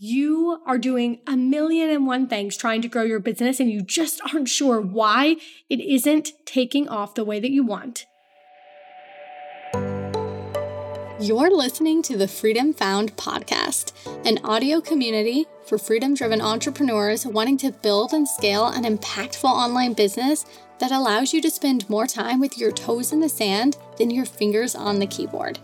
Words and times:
you 0.00 0.62
are 0.64 0.78
doing 0.78 1.18
a 1.26 1.36
million 1.36 1.90
and 1.90 2.06
one 2.06 2.28
things 2.28 2.56
trying 2.56 2.80
to 2.80 2.88
grow 2.88 3.02
your 3.02 3.18
business 3.18 3.58
and 3.58 3.68
you 3.68 3.82
just 3.82 4.20
aren't 4.32 4.48
sure 4.48 4.80
why 4.80 5.36
it 5.68 5.80
isn't 5.80 6.30
taking 6.46 6.88
off 6.88 7.16
the 7.16 7.24
way 7.24 7.40
that 7.40 7.50
you 7.50 7.64
want. 7.64 8.06
You're 11.20 11.50
listening 11.50 12.02
to 12.02 12.16
the 12.16 12.28
Freedom 12.28 12.72
Found 12.74 13.16
podcast, 13.16 13.92
an 14.24 14.38
audio 14.44 14.80
community 14.80 15.46
for 15.66 15.78
freedom 15.78 16.14
driven 16.14 16.40
entrepreneurs 16.40 17.26
wanting 17.26 17.56
to 17.58 17.72
build 17.72 18.12
and 18.12 18.28
scale 18.28 18.66
an 18.68 18.84
impactful 18.84 19.50
online 19.50 19.94
business 19.94 20.46
that 20.78 20.92
allows 20.92 21.34
you 21.34 21.42
to 21.42 21.50
spend 21.50 21.90
more 21.90 22.06
time 22.06 22.38
with 22.38 22.56
your 22.56 22.70
toes 22.70 23.12
in 23.12 23.18
the 23.18 23.28
sand 23.28 23.76
than 23.98 24.12
your 24.12 24.26
fingers 24.26 24.76
on 24.76 25.00
the 25.00 25.08
keyboard. 25.08 25.58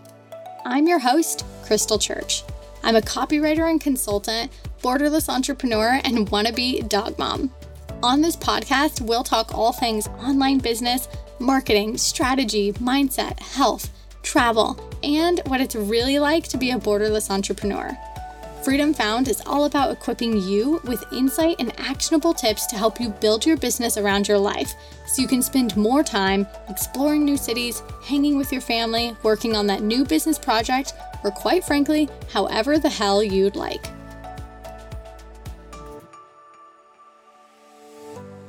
I'm 0.65 0.87
your 0.87 0.99
host, 0.99 1.45
Krystle 1.63 2.01
Church. 2.01 2.43
I'm 2.85 2.95
a 2.95 3.01
copywriter 3.01 3.67
and 3.67 3.81
consultant, 3.81 4.51
borderless 4.83 5.27
entrepreneur, 5.27 5.99
and 6.03 6.29
wannabe 6.29 6.87
dog 6.87 7.17
mom. 7.17 7.51
On 8.03 8.21
this 8.21 8.35
podcast, 8.35 9.01
we'll 9.01 9.23
talk 9.23 9.55
all 9.55 9.73
things 9.73 10.07
online 10.07 10.59
business, 10.59 11.07
marketing, 11.39 11.97
strategy, 11.97 12.73
mindset, 12.73 13.39
health, 13.39 13.89
travel, 14.21 14.79
and 15.01 15.41
what 15.47 15.61
it's 15.61 15.75
really 15.75 16.19
like 16.19 16.47
to 16.49 16.57
be 16.57 16.69
a 16.69 16.77
borderless 16.77 17.31
entrepreneur. 17.31 17.97
Freedom 18.63 18.93
Found 18.93 19.27
is 19.29 19.41
all 19.47 19.65
about 19.65 19.91
equipping 19.91 20.39
you 20.41 20.79
with 20.83 21.03
insight 21.11 21.55
and 21.57 21.71
actionable 21.79 22.35
tips 22.35 22.67
to 22.67 22.75
help 22.75 22.99
you 22.99 23.09
build 23.09 23.47
your 23.47 23.57
business 23.57 23.97
around 23.97 24.27
your 24.27 24.39
life 24.39 24.73
so 25.07 25.23
you 25.23 25.27
can 25.27 25.41
spend 25.41 25.75
more 25.75 26.03
time 26.03 26.47
exploring 26.69 27.25
new 27.25 27.37
cities, 27.37 27.81
hanging 28.03 28.37
with 28.37 28.51
your 28.51 28.61
family, 28.61 29.15
working 29.23 29.55
on 29.55 29.65
that 29.67 29.81
new 29.81 30.03
business 30.03 30.37
project, 30.37 30.93
or 31.25 31.31
quite 31.31 31.63
frankly, 31.63 32.07
however 32.31 32.77
the 32.77 32.89
hell 32.89 33.23
you'd 33.23 33.55
like. 33.55 33.89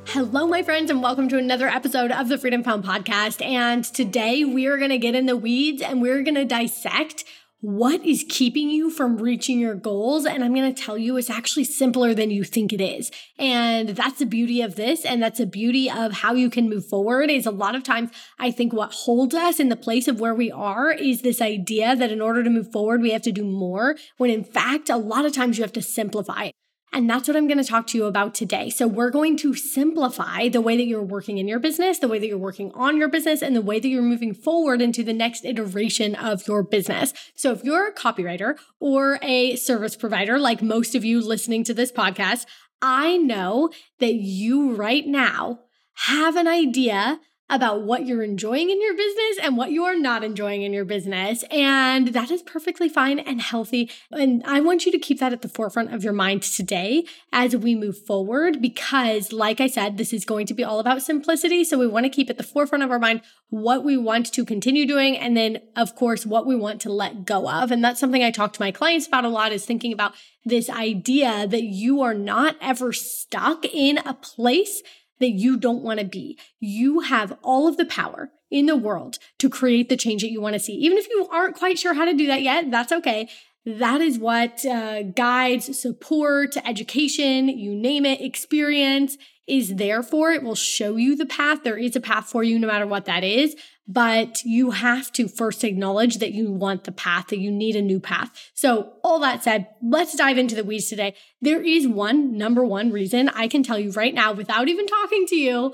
Hello, 0.05 0.47
my 0.47 0.61
friends, 0.61 0.89
and 0.91 1.01
welcome 1.01 1.27
to 1.29 1.37
another 1.37 1.67
episode 1.67 2.11
of 2.11 2.29
the 2.29 2.37
Freedom 2.37 2.63
Found 2.63 2.83
podcast. 2.83 3.43
And 3.43 3.83
today 3.83 4.45
we 4.45 4.67
are 4.67 4.77
going 4.77 4.91
to 4.91 4.97
get 4.97 5.15
in 5.15 5.25
the 5.25 5.35
weeds 5.35 5.81
and 5.81 6.01
we're 6.01 6.21
going 6.21 6.35
to 6.35 6.45
dissect 6.45 7.25
what 7.59 8.05
is 8.05 8.23
keeping 8.29 8.69
you 8.69 8.89
from 8.89 9.17
reaching 9.17 9.59
your 9.59 9.73
goals. 9.73 10.25
And 10.25 10.43
I'm 10.43 10.53
going 10.53 10.73
to 10.73 10.81
tell 10.81 10.97
you 10.97 11.17
it's 11.17 11.29
actually 11.29 11.63
simpler 11.63 12.13
than 12.13 12.29
you 12.29 12.43
think 12.43 12.71
it 12.71 12.81
is. 12.81 13.11
And 13.37 13.89
that's 13.89 14.19
the 14.19 14.25
beauty 14.25 14.61
of 14.61 14.75
this. 14.75 15.03
And 15.03 15.21
that's 15.21 15.39
the 15.39 15.45
beauty 15.45 15.89
of 15.89 16.13
how 16.13 16.33
you 16.33 16.49
can 16.49 16.69
move 16.69 16.85
forward 16.85 17.29
is 17.29 17.45
a 17.45 17.51
lot 17.51 17.75
of 17.75 17.83
times 17.83 18.11
I 18.37 18.51
think 18.51 18.73
what 18.73 18.91
holds 18.91 19.33
us 19.33 19.59
in 19.59 19.69
the 19.69 19.75
place 19.75 20.07
of 20.07 20.19
where 20.19 20.35
we 20.35 20.51
are 20.51 20.91
is 20.91 21.21
this 21.21 21.41
idea 21.41 21.95
that 21.95 22.11
in 22.11 22.21
order 22.21 22.43
to 22.43 22.49
move 22.49 22.71
forward, 22.71 23.01
we 23.01 23.11
have 23.11 23.23
to 23.23 23.31
do 23.31 23.43
more. 23.43 23.95
When 24.17 24.29
in 24.29 24.43
fact, 24.43 24.89
a 24.89 24.97
lot 24.97 25.25
of 25.25 25.33
times 25.33 25.57
you 25.57 25.63
have 25.63 25.73
to 25.73 25.81
simplify. 25.81 26.49
And 26.93 27.09
that's 27.09 27.27
what 27.27 27.35
I'm 27.35 27.47
going 27.47 27.57
to 27.57 27.63
talk 27.63 27.85
to 27.87 27.97
you 27.97 28.05
about 28.05 28.33
today. 28.33 28.69
So, 28.69 28.87
we're 28.87 29.09
going 29.09 29.37
to 29.37 29.53
simplify 29.53 30.47
the 30.47 30.61
way 30.61 30.77
that 30.77 30.85
you're 30.85 31.03
working 31.03 31.37
in 31.37 31.47
your 31.47 31.59
business, 31.59 31.99
the 31.99 32.07
way 32.07 32.17
that 32.17 32.27
you're 32.27 32.37
working 32.37 32.71
on 32.73 32.97
your 32.97 33.09
business, 33.09 33.41
and 33.41 33.55
the 33.55 33.61
way 33.61 33.79
that 33.79 33.87
you're 33.87 34.01
moving 34.01 34.33
forward 34.33 34.81
into 34.81 35.03
the 35.03 35.13
next 35.13 35.45
iteration 35.45 36.15
of 36.15 36.47
your 36.47 36.63
business. 36.63 37.13
So, 37.35 37.51
if 37.51 37.63
you're 37.63 37.87
a 37.87 37.93
copywriter 37.93 38.57
or 38.79 39.19
a 39.21 39.57
service 39.57 39.95
provider, 39.95 40.39
like 40.39 40.61
most 40.61 40.95
of 40.95 41.03
you 41.03 41.21
listening 41.21 41.63
to 41.65 41.73
this 41.73 41.91
podcast, 41.91 42.45
I 42.81 43.17
know 43.17 43.69
that 43.99 44.15
you 44.15 44.73
right 44.73 45.05
now 45.05 45.59
have 46.05 46.35
an 46.35 46.47
idea 46.47 47.19
about 47.49 47.83
what 47.83 48.05
you're 48.05 48.23
enjoying 48.23 48.69
in 48.69 48.81
your 48.81 48.95
business 48.95 49.37
and 49.41 49.55
what 49.55 49.71
you 49.71 49.85
are 49.85 49.95
not 49.95 50.23
enjoying 50.23 50.63
in 50.63 50.73
your 50.73 50.83
business. 50.83 51.43
And 51.49 52.09
that 52.09 52.29
is 52.29 52.41
perfectly 52.41 52.89
fine 52.89 53.19
and 53.19 53.41
healthy. 53.41 53.89
And 54.11 54.43
I 54.45 54.59
want 54.59 54.85
you 54.85 54.91
to 54.91 54.99
keep 54.99 55.19
that 55.19 55.31
at 55.31 55.41
the 55.41 55.47
forefront 55.47 55.93
of 55.93 56.03
your 56.03 56.13
mind 56.13 56.43
today 56.43 57.05
as 57.31 57.55
we 57.55 57.73
move 57.73 57.97
forward, 57.97 58.61
because 58.61 59.31
like 59.31 59.61
I 59.61 59.67
said, 59.67 59.97
this 59.97 60.11
is 60.11 60.25
going 60.25 60.45
to 60.47 60.53
be 60.53 60.63
all 60.63 60.79
about 60.79 61.01
simplicity. 61.01 61.63
So 61.63 61.77
we 61.77 61.87
want 61.87 62.05
to 62.05 62.09
keep 62.09 62.29
at 62.29 62.37
the 62.37 62.43
forefront 62.43 62.83
of 62.83 62.91
our 62.91 62.99
mind 62.99 63.21
what 63.49 63.83
we 63.83 63.95
want 63.95 64.33
to 64.33 64.43
continue 64.43 64.85
doing. 64.85 65.17
And 65.17 65.37
then, 65.37 65.61
of 65.75 65.95
course, 65.95 66.25
what 66.25 66.45
we 66.45 66.55
want 66.55 66.81
to 66.81 66.91
let 66.91 67.23
go 67.23 67.49
of. 67.49 67.71
And 67.71 67.81
that's 67.83 67.99
something 67.99 68.23
I 68.23 68.31
talk 68.31 68.51
to 68.53 68.61
my 68.61 68.71
clients 68.71 69.07
about 69.07 69.23
a 69.23 69.29
lot 69.29 69.53
is 69.53 69.65
thinking 69.65 69.93
about 69.93 70.13
this 70.43 70.69
idea 70.69 71.47
that 71.47 71.63
you 71.63 72.01
are 72.01 72.13
not 72.13 72.57
ever 72.61 72.91
stuck 72.91 73.63
in 73.65 73.99
a 73.99 74.13
place 74.13 74.81
that 75.19 75.29
you 75.29 75.57
don't 75.57 75.83
want 75.83 75.99
to 75.99 76.05
be. 76.05 76.37
You 76.59 77.01
have 77.01 77.37
all 77.43 77.67
of 77.67 77.77
the 77.77 77.85
power 77.85 78.31
in 78.49 78.65
the 78.65 78.75
world 78.75 79.17
to 79.39 79.49
create 79.49 79.89
the 79.89 79.97
change 79.97 80.21
that 80.21 80.31
you 80.31 80.41
want 80.41 80.53
to 80.53 80.59
see. 80.59 80.73
Even 80.73 80.97
if 80.97 81.09
you 81.09 81.27
aren't 81.31 81.55
quite 81.55 81.77
sure 81.77 81.93
how 81.93 82.05
to 82.05 82.13
do 82.13 82.27
that 82.27 82.41
yet, 82.41 82.71
that's 82.71 82.91
okay. 82.91 83.29
That 83.65 83.99
is 83.99 84.17
what 84.17 84.65
uh, 84.65 85.03
guides, 85.03 85.77
support, 85.77 86.55
education, 86.65 87.49
you 87.49 87.75
name 87.75 88.05
it, 88.05 88.21
experience 88.21 89.17
is 89.45 89.75
there 89.75 90.03
for. 90.03 90.31
It 90.31 90.43
will 90.43 90.55
show 90.55 90.95
you 90.95 91.15
the 91.15 91.25
path. 91.25 91.63
There 91.63 91.77
is 91.77 91.95
a 91.95 92.01
path 92.01 92.27
for 92.27 92.43
you 92.43 92.59
no 92.59 92.67
matter 92.67 92.87
what 92.87 93.05
that 93.05 93.23
is. 93.23 93.55
But 93.87 94.43
you 94.43 94.71
have 94.71 95.13
to 95.13 95.29
first 95.29 95.63
acknowledge 95.63 96.17
that 96.17 96.33
you 96.33 96.51
want 96.51 96.83
the 96.83 96.91
path, 96.91 97.27
that 97.27 97.39
you 97.39 97.51
need 97.51 97.75
a 97.75 97.81
new 97.81 98.01
path. 98.01 98.31
So, 98.53 98.93
all 99.03 99.19
that 99.19 99.43
said, 99.43 99.67
let's 99.81 100.15
dive 100.15 100.37
into 100.37 100.55
the 100.55 100.65
weeds 100.65 100.89
today. 100.89 101.15
There 101.41 101.61
is 101.61 101.87
one 101.87 102.37
number 102.37 102.65
one 102.65 102.91
reason 102.91 103.29
I 103.29 103.47
can 103.47 103.63
tell 103.63 103.79
you 103.79 103.91
right 103.91 104.13
now 104.13 104.33
without 104.33 104.67
even 104.67 104.87
talking 104.87 105.25
to 105.27 105.35
you 105.35 105.73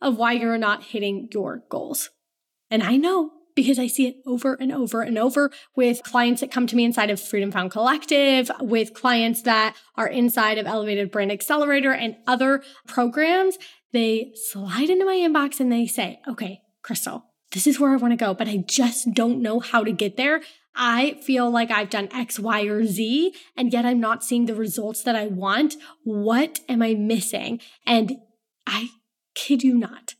of 0.00 0.16
why 0.16 0.32
you're 0.32 0.58
not 0.58 0.82
hitting 0.82 1.28
your 1.32 1.62
goals. 1.68 2.10
And 2.68 2.82
I 2.82 2.96
know 2.96 3.30
because 3.54 3.78
I 3.78 3.86
see 3.86 4.06
it 4.06 4.16
over 4.26 4.54
and 4.54 4.72
over 4.72 5.02
and 5.02 5.18
over 5.18 5.50
with 5.76 6.02
clients 6.02 6.40
that 6.40 6.50
come 6.50 6.66
to 6.66 6.76
me 6.76 6.84
inside 6.84 7.10
of 7.10 7.20
Freedom 7.20 7.52
Found 7.52 7.70
Collective, 7.70 8.50
with 8.60 8.94
clients 8.94 9.42
that 9.42 9.76
are 9.96 10.08
inside 10.08 10.58
of 10.58 10.66
Elevated 10.66 11.10
Brand 11.10 11.32
Accelerator 11.32 11.92
and 11.92 12.16
other 12.26 12.62
programs. 12.86 13.58
They 13.92 14.32
slide 14.34 14.88
into 14.88 15.04
my 15.04 15.16
inbox 15.16 15.60
and 15.60 15.70
they 15.70 15.86
say, 15.86 16.20
okay, 16.26 16.62
Krystle, 16.82 17.24
this 17.52 17.66
is 17.66 17.78
where 17.78 17.92
I 17.92 17.96
want 17.96 18.12
to 18.12 18.16
go, 18.16 18.34
but 18.34 18.48
I 18.48 18.58
just 18.58 19.12
don't 19.12 19.42
know 19.42 19.60
how 19.60 19.84
to 19.84 19.92
get 19.92 20.16
there. 20.16 20.42
I 20.74 21.20
feel 21.22 21.50
like 21.50 21.70
I've 21.70 21.90
done 21.90 22.08
X, 22.12 22.38
Y, 22.38 22.62
or 22.62 22.84
Z, 22.84 23.34
and 23.56 23.72
yet 23.72 23.84
I'm 23.84 24.00
not 24.00 24.24
seeing 24.24 24.46
the 24.46 24.54
results 24.54 25.02
that 25.02 25.14
I 25.14 25.26
want. 25.26 25.76
What 26.02 26.60
am 26.68 26.82
I 26.82 26.94
missing? 26.94 27.60
And 27.86 28.16
I 28.66 28.88
kid 29.34 29.62
you 29.62 29.74
not, 29.74 30.14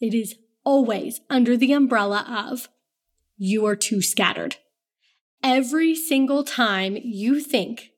it 0.00 0.14
is 0.14 0.34
always 0.64 1.20
under 1.28 1.56
the 1.56 1.72
umbrella 1.72 2.24
of 2.50 2.68
you 3.36 3.66
are 3.66 3.76
too 3.76 4.00
scattered. 4.00 4.56
Every 5.42 5.94
single 5.94 6.44
time 6.44 6.96
you 7.02 7.40
think 7.40 7.91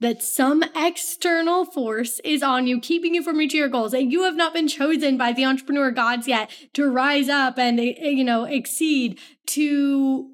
that 0.00 0.22
some 0.22 0.64
external 0.76 1.64
force 1.64 2.20
is 2.24 2.42
on 2.42 2.66
you, 2.66 2.80
keeping 2.80 3.14
you 3.14 3.22
from 3.22 3.36
reaching 3.36 3.58
your 3.58 3.68
goals, 3.68 3.92
and 3.92 4.12
you 4.12 4.22
have 4.24 4.36
not 4.36 4.54
been 4.54 4.68
chosen 4.68 5.16
by 5.16 5.32
the 5.32 5.44
entrepreneur 5.44 5.90
gods 5.90 6.28
yet 6.28 6.50
to 6.74 6.88
rise 6.88 7.28
up 7.28 7.58
and, 7.58 7.80
eh, 7.80 7.94
you 8.00 8.24
know, 8.24 8.44
exceed, 8.44 9.18
to 9.46 10.30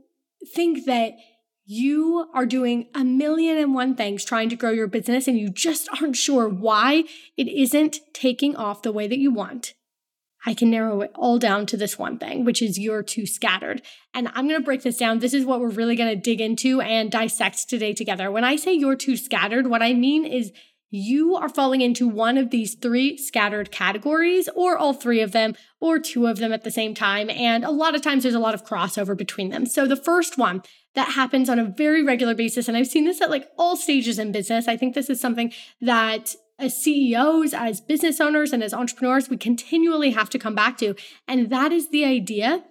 think 0.55 0.85
that 0.85 1.15
you 1.67 2.29
are 2.35 2.45
doing 2.45 2.89
a 2.95 3.05
million 3.05 3.57
and 3.57 3.75
one 3.75 3.95
things 3.95 4.25
trying 4.25 4.51
to 4.51 4.57
grow 4.57 4.71
your 4.71 4.87
business 4.87 5.27
and 5.27 5.39
you 5.39 5.49
just 5.49 5.89
aren't 6.01 6.17
sure 6.17 6.49
why 6.49 7.05
it 7.37 7.49
isn't 7.49 7.99
taking 8.13 8.55
off 8.55 8.83
the 8.83 8.93
way 8.93 9.09
that 9.09 9.19
you 9.19 9.33
want. 9.33 9.73
I 10.47 10.55
can 10.55 10.71
narrow 10.71 11.01
it 11.01 11.11
all 11.15 11.39
down 11.39 11.67
to 11.67 11.77
this 11.77 11.99
one 11.99 12.19
thing, 12.19 12.45
which 12.45 12.61
is 12.61 12.79
you're 12.79 13.03
too 13.03 13.27
scattered. 13.27 13.83
And 14.13 14.29
I'm 14.35 14.47
going 14.47 14.61
to 14.61 14.65
break 14.65 14.83
this 14.83 14.99
down. 14.99 15.19
This 15.19 15.35
is 15.35 15.45
what 15.45 15.61
we're 15.61 15.71
really 15.71 15.97
going 15.97 16.11
to 16.11 16.21
dig 16.21 16.41
into 16.41 16.81
and 16.81 17.11
dissect 17.11 17.69
today 17.69 17.93
together. 17.95 18.31
When 18.31 18.45
I 18.45 18.57
say 18.57 18.75
you're 18.75 18.97
too 18.97 19.17
scattered, 19.17 19.67
what 19.69 19.83
I 19.83 19.95
mean 19.95 20.25
is 20.25 20.53
you 20.91 21.35
are 21.35 21.49
falling 21.49 21.81
into 21.81 22.07
one 22.07 22.39
of 22.39 22.51
these 22.51 22.75
three 22.75 23.17
scattered 23.17 23.73
categories, 23.73 24.49
or 24.55 24.79
all 24.79 24.93
three 24.93 25.21
of 25.21 25.33
them, 25.33 25.57
or 25.81 25.99
two 25.99 26.27
of 26.29 26.39
them 26.39 26.53
at 26.53 26.63
the 26.63 26.71
same 26.71 26.95
time. 26.95 27.29
And 27.31 27.65
a 27.65 27.71
lot 27.71 27.97
of 27.97 28.03
times 28.03 28.23
there's 28.23 28.35
a 28.35 28.39
lot 28.39 28.55
of 28.55 28.65
crossover 28.65 29.17
between 29.17 29.49
them. 29.49 29.67
So 29.67 29.89
the 29.89 29.97
first 29.97 30.39
one 30.39 30.63
that 30.95 31.15
happens 31.15 31.49
on 31.49 31.59
a 31.59 31.65
very 31.65 32.05
regular 32.05 32.35
basis, 32.35 32.69
and 32.69 32.77
I've 32.77 32.87
seen 32.87 33.07
this 33.07 33.21
at 33.21 33.31
like 33.31 33.49
all 33.59 33.77
stages 33.77 34.21
in 34.21 34.31
business. 34.31 34.69
I 34.69 34.77
think 34.77 34.95
this 34.95 35.11
is 35.11 35.21
something 35.21 35.53
that 35.81 36.37
as 36.59 36.77
CEOs, 36.77 37.53
as 37.53 37.81
business 37.81 38.21
owners, 38.21 38.53
and 38.53 38.63
as 38.63 38.73
entrepreneurs, 38.73 39.29
we 39.29 39.37
continually 39.37 40.11
have 40.11 40.31
to 40.31 40.39
come 40.39 40.55
back 40.55 40.79
to. 40.79 40.95
And 41.27 41.51
that 41.51 41.73
is 41.73 41.91
the 41.91 42.05
idea 42.05 42.65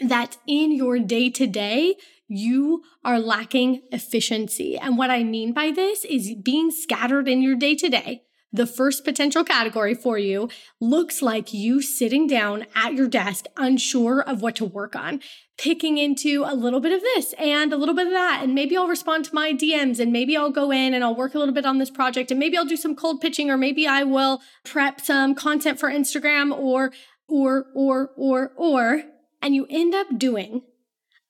that 0.00 0.36
in 0.46 0.72
your 0.72 0.98
day 0.98 1.30
to 1.30 1.46
day, 1.46 1.96
you 2.26 2.82
are 3.04 3.18
lacking 3.18 3.82
efficiency. 3.92 4.76
And 4.76 4.96
what 4.96 5.10
I 5.10 5.24
mean 5.24 5.52
by 5.52 5.70
this 5.70 6.04
is 6.04 6.34
being 6.34 6.70
scattered 6.70 7.28
in 7.28 7.42
your 7.42 7.56
day 7.56 7.74
to 7.76 7.88
day 7.88 8.22
the 8.54 8.66
first 8.66 9.04
potential 9.04 9.42
category 9.42 9.94
for 9.94 10.16
you 10.16 10.48
looks 10.80 11.20
like 11.20 11.52
you 11.52 11.82
sitting 11.82 12.28
down 12.28 12.66
at 12.76 12.94
your 12.94 13.08
desk, 13.08 13.46
unsure 13.56 14.22
of 14.22 14.42
what 14.42 14.54
to 14.54 14.64
work 14.64 14.94
on, 14.94 15.20
picking 15.58 15.98
into 15.98 16.44
a 16.46 16.54
little 16.54 16.78
bit 16.78 16.92
of 16.92 17.00
this 17.00 17.32
and 17.32 17.72
a 17.72 17.76
little 17.76 17.96
bit 17.96 18.06
of 18.06 18.12
that. 18.12 18.40
And 18.44 18.54
maybe 18.54 18.76
I'll 18.76 18.86
respond 18.86 19.24
to 19.24 19.34
my 19.34 19.52
DMs 19.52 19.98
and 19.98 20.12
maybe 20.12 20.36
I'll 20.36 20.52
go 20.52 20.70
in 20.70 20.94
and 20.94 21.02
I'll 21.02 21.16
work 21.16 21.34
a 21.34 21.38
little 21.40 21.52
bit 21.52 21.66
on 21.66 21.78
this 21.78 21.90
project 21.90 22.30
and 22.30 22.38
maybe 22.38 22.56
I'll 22.56 22.64
do 22.64 22.76
some 22.76 22.94
cold 22.94 23.20
pitching 23.20 23.50
or 23.50 23.56
maybe 23.56 23.88
I 23.88 24.04
will 24.04 24.40
prep 24.64 25.00
some 25.00 25.34
content 25.34 25.80
for 25.80 25.90
Instagram 25.90 26.56
or, 26.56 26.92
or, 27.28 27.66
or, 27.74 28.10
or, 28.16 28.52
or, 28.56 29.02
and 29.42 29.56
you 29.56 29.66
end 29.68 29.96
up 29.96 30.16
doing 30.16 30.62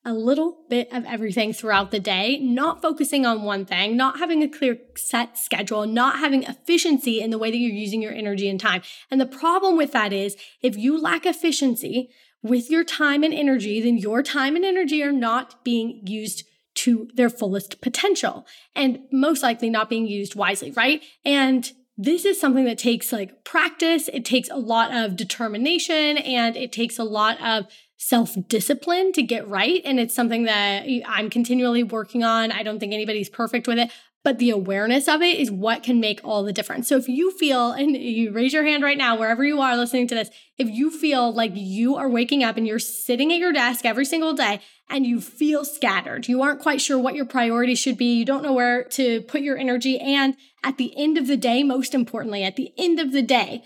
a 0.05 0.13
little 0.13 0.65
bit 0.69 0.87
of 0.93 1.03
everything 1.05 1.51
throughout 1.51 1.89
the 1.89 1.99
day, 1.99 2.37
not 2.39 2.81
focusing 2.81 3.25
on 3.25 3.41
one 3.41 3.65
thing, 3.65 3.97
not 3.97 4.19
having 4.19 4.43
a 4.43 4.47
clear 4.47 4.77
set 4.95 5.37
schedule, 5.37 5.87
not 5.87 6.19
having 6.19 6.43
efficiency 6.43 7.19
in 7.19 7.31
the 7.31 7.39
way 7.39 7.49
that 7.49 7.57
you're 7.57 7.73
using 7.73 8.01
your 8.01 8.13
energy 8.13 8.47
and 8.47 8.59
time. 8.59 8.83
And 9.09 9.19
the 9.19 9.25
problem 9.25 9.75
with 9.75 9.91
that 9.93 10.13
is 10.13 10.37
if 10.61 10.77
you 10.77 11.01
lack 11.01 11.25
efficiency 11.25 12.11
with 12.43 12.69
your 12.69 12.83
time 12.83 13.23
and 13.23 13.33
energy, 13.33 13.81
then 13.81 13.97
your 13.97 14.21
time 14.21 14.55
and 14.55 14.63
energy 14.63 15.01
are 15.01 15.11
not 15.11 15.63
being 15.63 16.01
used 16.05 16.43
to 16.75 17.09
their 17.15 17.29
fullest 17.29 17.81
potential 17.81 18.45
and 18.75 18.99
most 19.11 19.41
likely 19.41 19.69
not 19.69 19.89
being 19.89 20.05
used 20.05 20.35
wisely, 20.35 20.71
right? 20.71 21.01
And 21.23 21.71
this 21.97 22.25
is 22.25 22.39
something 22.39 22.65
that 22.65 22.77
takes 22.77 23.11
like 23.11 23.43
practice, 23.45 24.09
it 24.09 24.25
takes 24.25 24.49
a 24.49 24.57
lot 24.57 24.93
of 24.93 25.15
determination, 25.15 26.17
and 26.17 26.57
it 26.57 26.71
takes 26.71 26.99
a 26.99 27.05
lot 27.05 27.41
of 27.41 27.65
self 27.97 28.35
discipline 28.47 29.11
to 29.13 29.23
get 29.23 29.47
right. 29.47 29.81
And 29.85 29.99
it's 29.99 30.15
something 30.15 30.43
that 30.43 30.85
I'm 31.07 31.29
continually 31.29 31.83
working 31.83 32.23
on. 32.23 32.51
I 32.51 32.63
don't 32.63 32.79
think 32.79 32.93
anybody's 32.93 33.29
perfect 33.29 33.67
with 33.67 33.79
it, 33.79 33.91
but 34.23 34.39
the 34.39 34.49
awareness 34.49 35.07
of 35.07 35.21
it 35.21 35.37
is 35.37 35.51
what 35.51 35.83
can 35.83 35.99
make 35.99 36.19
all 36.23 36.43
the 36.43 36.51
difference. 36.51 36.87
So 36.87 36.97
if 36.97 37.07
you 37.07 37.31
feel, 37.37 37.71
and 37.71 37.95
you 37.95 38.31
raise 38.31 38.53
your 38.53 38.65
hand 38.65 38.83
right 38.83 38.97
now, 38.97 39.17
wherever 39.17 39.45
you 39.45 39.61
are 39.61 39.77
listening 39.77 40.07
to 40.07 40.15
this, 40.15 40.29
if 40.57 40.67
you 40.67 40.89
feel 40.89 41.31
like 41.31 41.51
you 41.53 41.95
are 41.95 42.09
waking 42.09 42.43
up 42.43 42.57
and 42.57 42.67
you're 42.67 42.79
sitting 42.79 43.31
at 43.31 43.37
your 43.37 43.53
desk 43.53 43.85
every 43.85 44.03
single 44.03 44.33
day 44.33 44.61
and 44.89 45.05
you 45.05 45.21
feel 45.21 45.63
scattered, 45.63 46.27
you 46.27 46.41
aren't 46.41 46.61
quite 46.61 46.81
sure 46.81 46.97
what 46.97 47.15
your 47.15 47.25
priorities 47.25 47.79
should 47.79 47.97
be, 47.97 48.15
you 48.15 48.25
don't 48.25 48.43
know 48.43 48.53
where 48.53 48.83
to 48.83 49.21
put 49.21 49.41
your 49.41 49.57
energy, 49.57 49.99
and 49.99 50.35
at 50.63 50.77
the 50.77 50.97
end 50.97 51.19
of 51.19 51.27
the 51.27 51.37
day, 51.37 51.63
most 51.63 51.93
importantly, 51.93 52.43
at 52.43 52.55
the 52.55 52.71
end 52.77 52.99
of 52.99 53.11
the 53.11 53.21
day, 53.21 53.63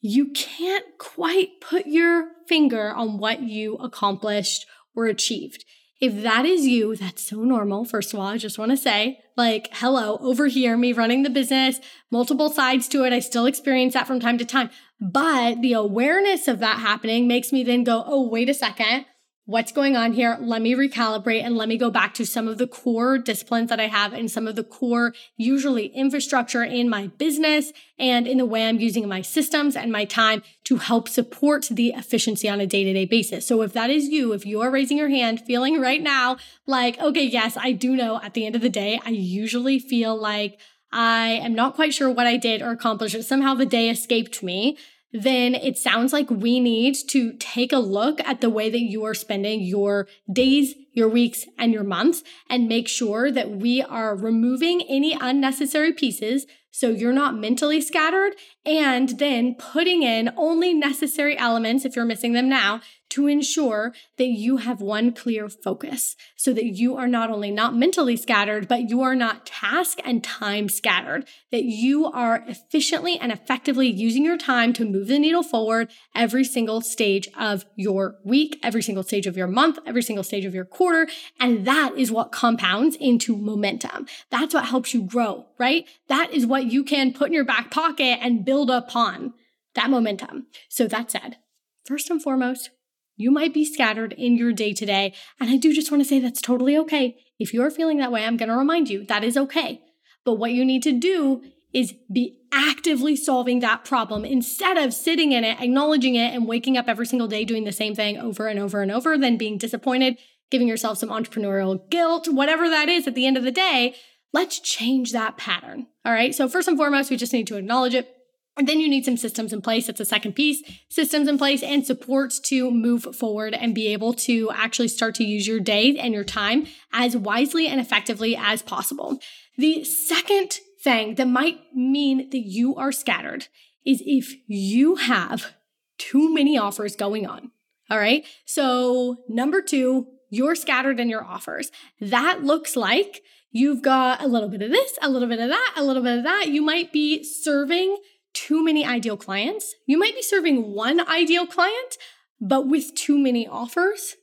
you 0.00 0.32
can't 0.32 0.84
quite 0.98 1.60
put 1.62 1.86
your 1.86 2.28
finger 2.48 2.92
on 2.94 3.18
what 3.18 3.42
you 3.42 3.76
accomplished 3.76 4.66
or 4.96 5.06
achieved. 5.06 5.64
If 6.00 6.22
that 6.22 6.44
is 6.44 6.64
you, 6.66 6.94
that's 6.94 7.28
so 7.28 7.42
normal. 7.42 7.84
First 7.84 8.14
of 8.14 8.20
all, 8.20 8.26
I 8.26 8.38
just 8.38 8.58
want 8.58 8.70
to 8.70 8.76
say, 8.76 9.18
like, 9.36 9.68
hello, 9.72 10.16
over 10.20 10.46
here, 10.46 10.76
me 10.76 10.92
running 10.92 11.24
the 11.24 11.30
business, 11.30 11.80
multiple 12.10 12.50
sides 12.50 12.86
to 12.88 13.04
it. 13.04 13.12
I 13.12 13.18
still 13.18 13.46
experience 13.46 13.94
that 13.94 14.06
from 14.06 14.20
time 14.20 14.38
to 14.38 14.44
time. 14.44 14.70
But 15.00 15.60
the 15.60 15.72
awareness 15.72 16.46
of 16.46 16.60
that 16.60 16.78
happening 16.78 17.26
makes 17.26 17.52
me 17.52 17.64
then 17.64 17.82
go, 17.82 18.04
oh, 18.06 18.28
wait 18.28 18.48
a 18.48 18.54
second 18.54 19.06
what's 19.48 19.72
going 19.72 19.96
on 19.96 20.12
here? 20.12 20.36
Let 20.38 20.60
me 20.60 20.74
recalibrate 20.74 21.42
and 21.42 21.56
let 21.56 21.70
me 21.70 21.78
go 21.78 21.90
back 21.90 22.12
to 22.14 22.26
some 22.26 22.48
of 22.48 22.58
the 22.58 22.66
core 22.66 23.16
disciplines 23.16 23.70
that 23.70 23.80
I 23.80 23.86
have 23.86 24.12
and 24.12 24.30
some 24.30 24.46
of 24.46 24.56
the 24.56 24.62
core, 24.62 25.14
usually 25.38 25.86
infrastructure 25.86 26.62
in 26.62 26.90
my 26.90 27.06
business 27.06 27.72
and 27.98 28.26
in 28.26 28.36
the 28.36 28.44
way 28.44 28.68
I'm 28.68 28.78
using 28.78 29.08
my 29.08 29.22
systems 29.22 29.74
and 29.74 29.90
my 29.90 30.04
time 30.04 30.42
to 30.64 30.76
help 30.76 31.08
support 31.08 31.66
the 31.70 31.94
efficiency 31.96 32.46
on 32.46 32.60
a 32.60 32.66
day 32.66 32.84
to 32.84 32.92
day 32.92 33.06
basis. 33.06 33.46
So 33.46 33.62
if 33.62 33.72
that 33.72 33.88
is 33.88 34.08
you, 34.08 34.34
if 34.34 34.44
you 34.44 34.60
are 34.60 34.70
raising 34.70 34.98
your 34.98 35.08
hand, 35.08 35.40
feeling 35.40 35.80
right 35.80 36.02
now 36.02 36.36
like, 36.66 37.00
okay, 37.00 37.24
yes, 37.24 37.56
I 37.56 37.72
do 37.72 37.96
know 37.96 38.20
at 38.22 38.34
the 38.34 38.44
end 38.44 38.54
of 38.54 38.60
the 38.60 38.68
day, 38.68 39.00
I 39.02 39.08
usually 39.08 39.78
feel 39.78 40.14
like 40.14 40.60
I 40.92 41.28
am 41.28 41.54
not 41.54 41.74
quite 41.74 41.94
sure 41.94 42.10
what 42.10 42.26
I 42.26 42.36
did 42.36 42.60
or 42.60 42.72
accomplished. 42.72 43.22
Somehow 43.22 43.54
the 43.54 43.64
day 43.64 43.88
escaped 43.88 44.42
me 44.42 44.76
then 45.12 45.54
it 45.54 45.78
sounds 45.78 46.12
like 46.12 46.30
we 46.30 46.60
need 46.60 46.96
to 47.08 47.32
take 47.34 47.72
a 47.72 47.78
look 47.78 48.20
at 48.20 48.40
the 48.40 48.50
way 48.50 48.68
that 48.68 48.80
you 48.80 49.04
are 49.04 49.14
spending 49.14 49.62
your 49.62 50.06
days, 50.30 50.74
your 50.92 51.08
weeks, 51.08 51.46
and 51.56 51.72
your 51.72 51.84
months 51.84 52.22
and 52.50 52.68
make 52.68 52.88
sure 52.88 53.30
that 53.30 53.50
we 53.50 53.82
are 53.82 54.14
removing 54.14 54.82
any 54.82 55.16
unnecessary 55.18 55.92
pieces 55.92 56.46
so 56.70 56.90
you're 56.90 57.12
not 57.12 57.34
mentally 57.34 57.80
scattered 57.80 58.34
and 58.64 59.18
then 59.18 59.54
putting 59.54 60.02
in 60.02 60.30
only 60.36 60.74
necessary 60.74 61.36
elements 61.36 61.84
if 61.84 61.96
you're 61.96 62.04
missing 62.04 62.34
them 62.34 62.48
now 62.48 62.80
to 63.10 63.26
ensure 63.26 63.92
that 64.16 64.26
you 64.26 64.58
have 64.58 64.80
one 64.80 65.12
clear 65.12 65.48
focus 65.48 66.16
so 66.36 66.52
that 66.52 66.64
you 66.64 66.96
are 66.96 67.08
not 67.08 67.30
only 67.30 67.50
not 67.50 67.74
mentally 67.74 68.16
scattered, 68.16 68.68
but 68.68 68.88
you 68.88 69.00
are 69.00 69.14
not 69.14 69.46
task 69.46 69.98
and 70.04 70.22
time 70.22 70.68
scattered, 70.68 71.26
that 71.50 71.64
you 71.64 72.06
are 72.06 72.44
efficiently 72.46 73.18
and 73.18 73.32
effectively 73.32 73.88
using 73.88 74.24
your 74.24 74.36
time 74.36 74.72
to 74.72 74.84
move 74.84 75.08
the 75.08 75.18
needle 75.18 75.42
forward 75.42 75.90
every 76.14 76.44
single 76.44 76.80
stage 76.80 77.28
of 77.38 77.64
your 77.76 78.16
week, 78.24 78.58
every 78.62 78.82
single 78.82 79.02
stage 79.02 79.26
of 79.26 79.36
your 79.36 79.46
month, 79.46 79.78
every 79.86 80.02
single 80.02 80.24
stage 80.24 80.44
of 80.44 80.54
your 80.54 80.64
quarter. 80.64 81.08
And 81.40 81.66
that 81.66 81.96
is 81.96 82.12
what 82.12 82.32
compounds 82.32 82.96
into 82.96 83.36
momentum. 83.36 84.06
That's 84.30 84.54
what 84.54 84.66
helps 84.66 84.92
you 84.92 85.02
grow, 85.02 85.46
right? 85.58 85.86
That 86.08 86.32
is 86.32 86.46
what 86.46 86.66
you 86.66 86.84
can 86.84 87.12
put 87.12 87.28
in 87.28 87.34
your 87.34 87.44
back 87.44 87.70
pocket 87.70 88.18
and 88.20 88.44
build 88.44 88.70
upon 88.70 89.34
that 89.74 89.90
momentum. 89.90 90.46
So 90.68 90.86
that 90.88 91.10
said, 91.10 91.36
first 91.84 92.10
and 92.10 92.22
foremost, 92.22 92.70
you 93.18 93.30
might 93.30 93.52
be 93.52 93.64
scattered 93.64 94.14
in 94.14 94.36
your 94.36 94.52
day 94.52 94.72
to 94.72 94.86
day. 94.86 95.12
And 95.38 95.50
I 95.50 95.56
do 95.56 95.74
just 95.74 95.90
want 95.90 96.02
to 96.02 96.08
say 96.08 96.20
that's 96.20 96.40
totally 96.40 96.78
okay. 96.78 97.18
If 97.38 97.52
you're 97.52 97.70
feeling 97.70 97.98
that 97.98 98.12
way, 98.12 98.24
I'm 98.24 98.36
going 98.36 98.48
to 98.48 98.56
remind 98.56 98.88
you 98.88 99.04
that 99.06 99.24
is 99.24 99.36
okay. 99.36 99.82
But 100.24 100.34
what 100.34 100.52
you 100.52 100.64
need 100.64 100.84
to 100.84 100.92
do 100.92 101.42
is 101.72 101.94
be 102.10 102.38
actively 102.52 103.16
solving 103.16 103.60
that 103.60 103.84
problem 103.84 104.24
instead 104.24 104.78
of 104.78 104.94
sitting 104.94 105.32
in 105.32 105.44
it, 105.44 105.60
acknowledging 105.60 106.14
it, 106.14 106.32
and 106.32 106.46
waking 106.46 106.76
up 106.76 106.88
every 106.88 107.06
single 107.06 107.28
day 107.28 107.44
doing 107.44 107.64
the 107.64 107.72
same 107.72 107.94
thing 107.94 108.16
over 108.18 108.46
and 108.46 108.58
over 108.58 108.80
and 108.82 108.90
over, 108.90 109.18
then 109.18 109.36
being 109.36 109.58
disappointed, 109.58 110.16
giving 110.50 110.68
yourself 110.68 110.98
some 110.98 111.10
entrepreneurial 111.10 111.78
guilt, 111.90 112.28
whatever 112.28 112.70
that 112.70 112.88
is 112.88 113.06
at 113.06 113.14
the 113.14 113.26
end 113.26 113.36
of 113.36 113.42
the 113.42 113.50
day. 113.50 113.94
Let's 114.32 114.60
change 114.60 115.12
that 115.12 115.36
pattern. 115.36 115.88
All 116.04 116.12
right. 116.12 116.34
So, 116.34 116.48
first 116.48 116.68
and 116.68 116.76
foremost, 116.76 117.10
we 117.10 117.16
just 117.16 117.32
need 117.32 117.46
to 117.48 117.56
acknowledge 117.56 117.94
it, 117.94 118.14
and 118.58 118.68
then 118.68 118.80
you 118.80 118.88
need 118.88 119.04
some 119.04 119.16
systems 119.16 119.52
in 119.52 119.62
place. 119.62 119.86
That's 119.86 119.98
the 119.98 120.04
second 120.04 120.32
piece 120.32 120.62
systems 120.88 121.28
in 121.28 121.38
place 121.38 121.62
and 121.62 121.86
supports 121.86 122.40
to 122.40 122.70
move 122.70 123.06
forward 123.16 123.54
and 123.54 123.74
be 123.74 123.86
able 123.92 124.12
to 124.14 124.50
actually 124.50 124.88
start 124.88 125.14
to 125.16 125.24
use 125.24 125.46
your 125.46 125.60
day 125.60 125.96
and 125.96 126.12
your 126.12 126.24
time 126.24 126.66
as 126.92 127.16
wisely 127.16 127.68
and 127.68 127.80
effectively 127.80 128.36
as 128.36 128.60
possible. 128.60 129.20
The 129.56 129.84
second 129.84 130.58
thing 130.82 131.14
that 131.14 131.28
might 131.28 131.60
mean 131.74 132.30
that 132.30 132.46
you 132.46 132.74
are 132.76 132.92
scattered 132.92 133.46
is 133.86 134.02
if 134.04 134.34
you 134.46 134.96
have 134.96 135.54
too 135.96 136.32
many 136.32 136.58
offers 136.58 136.96
going 136.96 137.26
on. 137.26 137.50
All 137.90 137.98
right. 137.98 138.26
So, 138.44 139.24
number 139.28 139.62
two, 139.62 140.06
you're 140.30 140.54
scattered 140.54 141.00
in 141.00 141.08
your 141.08 141.24
offers. 141.24 141.70
That 142.00 142.44
looks 142.44 142.76
like 142.76 143.22
you've 143.50 143.82
got 143.82 144.22
a 144.22 144.26
little 144.26 144.48
bit 144.48 144.62
of 144.62 144.70
this, 144.70 144.98
a 145.00 145.08
little 145.08 145.28
bit 145.28 145.40
of 145.40 145.48
that, 145.48 145.74
a 145.76 145.82
little 145.82 146.02
bit 146.02 146.18
of 146.18 146.24
that. 146.24 146.48
You 146.48 146.60
might 146.60 146.92
be 146.92 147.24
serving 147.24 147.96
too 148.32 148.64
many 148.64 148.84
ideal 148.84 149.16
clients. 149.16 149.74
You 149.86 149.98
might 149.98 150.14
be 150.14 150.22
serving 150.22 150.74
one 150.74 151.06
ideal 151.08 151.46
client, 151.46 151.96
but 152.40 152.68
with 152.68 152.94
too 152.94 153.18
many 153.18 153.46
offers. 153.46 154.16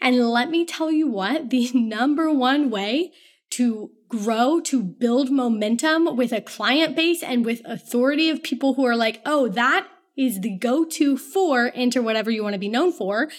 And 0.00 0.28
let 0.30 0.50
me 0.50 0.64
tell 0.64 0.90
you 0.90 1.08
what, 1.08 1.50
the 1.50 1.70
number 1.74 2.32
one 2.32 2.70
way 2.70 3.12
to 3.50 3.90
grow, 4.08 4.60
to 4.60 4.82
build 4.82 5.30
momentum 5.30 6.16
with 6.16 6.32
a 6.32 6.40
client 6.40 6.94
base 6.94 7.22
and 7.22 7.44
with 7.44 7.62
authority 7.64 8.30
of 8.30 8.42
people 8.42 8.74
who 8.74 8.84
are 8.86 8.96
like, 8.96 9.20
oh, 9.24 9.48
that 9.48 9.86
is 10.16 10.40
the 10.40 10.56
go 10.56 10.84
to 10.84 11.16
for 11.16 11.70
enter 11.74 12.02
whatever 12.02 12.30
you 12.30 12.42
want 12.42 12.54
to 12.54 12.58
be 12.58 12.68
known 12.68 12.92
for. 12.92 13.30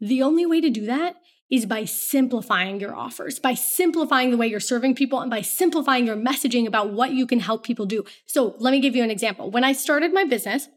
The 0.00 0.22
only 0.22 0.44
way 0.44 0.60
to 0.60 0.70
do 0.70 0.84
that 0.86 1.16
is 1.50 1.66
by 1.66 1.84
simplifying 1.84 2.80
your 2.80 2.94
offers, 2.94 3.38
by 3.38 3.54
simplifying 3.54 4.30
the 4.30 4.36
way 4.36 4.46
you're 4.46 4.60
serving 4.60 4.94
people, 4.94 5.20
and 5.20 5.30
by 5.30 5.40
simplifying 5.40 6.06
your 6.06 6.16
messaging 6.16 6.66
about 6.66 6.92
what 6.92 7.12
you 7.12 7.26
can 7.26 7.40
help 7.40 7.64
people 7.64 7.86
do. 7.86 8.04
So, 8.26 8.54
let 8.58 8.72
me 8.72 8.80
give 8.80 8.96
you 8.96 9.04
an 9.04 9.10
example. 9.10 9.50
When 9.50 9.64
I 9.64 9.72
started 9.72 10.12
my 10.12 10.24
business, 10.24 10.68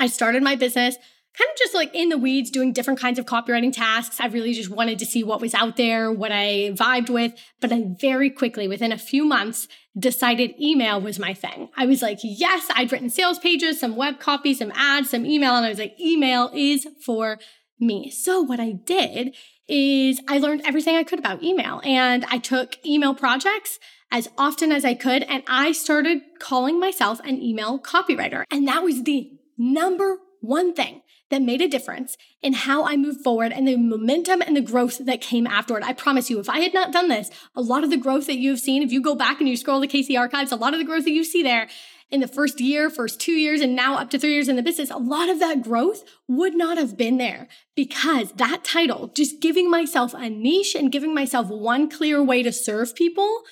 I 0.00 0.08
started 0.08 0.42
my 0.42 0.56
business 0.56 0.96
kind 1.36 1.50
of 1.50 1.58
just 1.58 1.74
like 1.74 1.92
in 1.94 2.10
the 2.10 2.18
weeds 2.18 2.50
doing 2.50 2.72
different 2.72 3.00
kinds 3.00 3.18
of 3.18 3.26
copywriting 3.26 3.72
tasks. 3.72 4.20
I 4.20 4.26
really 4.26 4.52
just 4.52 4.70
wanted 4.70 4.98
to 5.00 5.06
see 5.06 5.24
what 5.24 5.40
was 5.40 5.52
out 5.52 5.76
there, 5.76 6.12
what 6.12 6.30
I 6.30 6.70
vibed 6.74 7.10
with. 7.10 7.34
But 7.60 7.72
I 7.72 7.84
very 8.00 8.30
quickly, 8.30 8.68
within 8.68 8.92
a 8.92 8.98
few 8.98 9.24
months, 9.24 9.66
decided 9.98 10.54
email 10.60 11.00
was 11.00 11.18
my 11.18 11.34
thing. 11.34 11.70
I 11.76 11.86
was 11.86 12.02
like, 12.02 12.20
yes, 12.22 12.68
I'd 12.74 12.92
written 12.92 13.10
sales 13.10 13.40
pages, 13.40 13.80
some 13.80 13.96
web 13.96 14.20
copy, 14.20 14.54
some 14.54 14.72
ads, 14.76 15.10
some 15.10 15.26
email. 15.26 15.56
And 15.56 15.66
I 15.66 15.70
was 15.70 15.78
like, 15.78 15.98
email 16.00 16.50
is 16.54 16.86
for 17.04 17.38
me. 17.80 18.10
So 18.10 18.40
what 18.40 18.60
I 18.60 18.70
did 18.70 19.34
is 19.68 20.20
I 20.28 20.38
learned 20.38 20.62
everything 20.64 20.96
I 20.96 21.04
could 21.04 21.18
about 21.18 21.42
email 21.42 21.80
and 21.84 22.24
I 22.26 22.38
took 22.38 22.84
email 22.84 23.14
projects 23.14 23.78
as 24.10 24.28
often 24.36 24.70
as 24.70 24.84
I 24.84 24.94
could 24.94 25.22
and 25.24 25.42
I 25.46 25.72
started 25.72 26.22
calling 26.38 26.78
myself 26.78 27.20
an 27.20 27.42
email 27.42 27.78
copywriter. 27.78 28.44
And 28.50 28.68
that 28.68 28.82
was 28.82 29.04
the 29.04 29.30
number 29.56 30.18
one 30.40 30.74
thing 30.74 31.02
that 31.30 31.42
made 31.42 31.62
a 31.62 31.68
difference 31.68 32.16
in 32.42 32.52
how 32.52 32.84
I 32.84 32.96
moved 32.96 33.24
forward 33.24 33.50
and 33.50 33.66
the 33.66 33.76
momentum 33.76 34.42
and 34.42 34.54
the 34.54 34.60
growth 34.60 34.98
that 35.04 35.20
came 35.20 35.46
afterward. 35.46 35.82
I 35.82 35.92
promise 35.92 36.28
you, 36.28 36.38
if 36.38 36.50
I 36.50 36.60
had 36.60 36.74
not 36.74 36.92
done 36.92 37.08
this, 37.08 37.30
a 37.56 37.62
lot 37.62 37.82
of 37.82 37.90
the 37.90 37.96
growth 37.96 38.26
that 38.26 38.36
you've 38.36 38.60
seen, 38.60 38.82
if 38.82 38.92
you 38.92 39.00
go 39.00 39.14
back 39.14 39.40
and 39.40 39.48
you 39.48 39.56
scroll 39.56 39.80
the 39.80 39.88
KC 39.88 40.18
archives, 40.18 40.52
a 40.52 40.56
lot 40.56 40.74
of 40.74 40.78
the 40.78 40.84
growth 40.84 41.04
that 41.04 41.12
you 41.12 41.24
see 41.24 41.42
there 41.42 41.68
in 42.14 42.20
the 42.20 42.28
first 42.28 42.60
year, 42.60 42.88
first 42.88 43.20
two 43.20 43.32
years, 43.32 43.60
and 43.60 43.74
now 43.74 43.96
up 43.98 44.08
to 44.08 44.18
three 44.20 44.32
years 44.32 44.48
in 44.48 44.54
the 44.54 44.62
business, 44.62 44.88
a 44.88 44.96
lot 44.96 45.28
of 45.28 45.40
that 45.40 45.62
growth 45.62 46.04
would 46.28 46.54
not 46.54 46.78
have 46.78 46.96
been 46.96 47.18
there 47.18 47.48
because 47.74 48.30
that 48.32 48.62
title, 48.62 49.08
just 49.08 49.40
giving 49.40 49.68
myself 49.68 50.14
a 50.14 50.30
niche 50.30 50.76
and 50.76 50.92
giving 50.92 51.12
myself 51.12 51.48
one 51.48 51.90
clear 51.90 52.22
way 52.22 52.40
to 52.44 52.52
serve 52.52 52.94
people, 52.94 53.42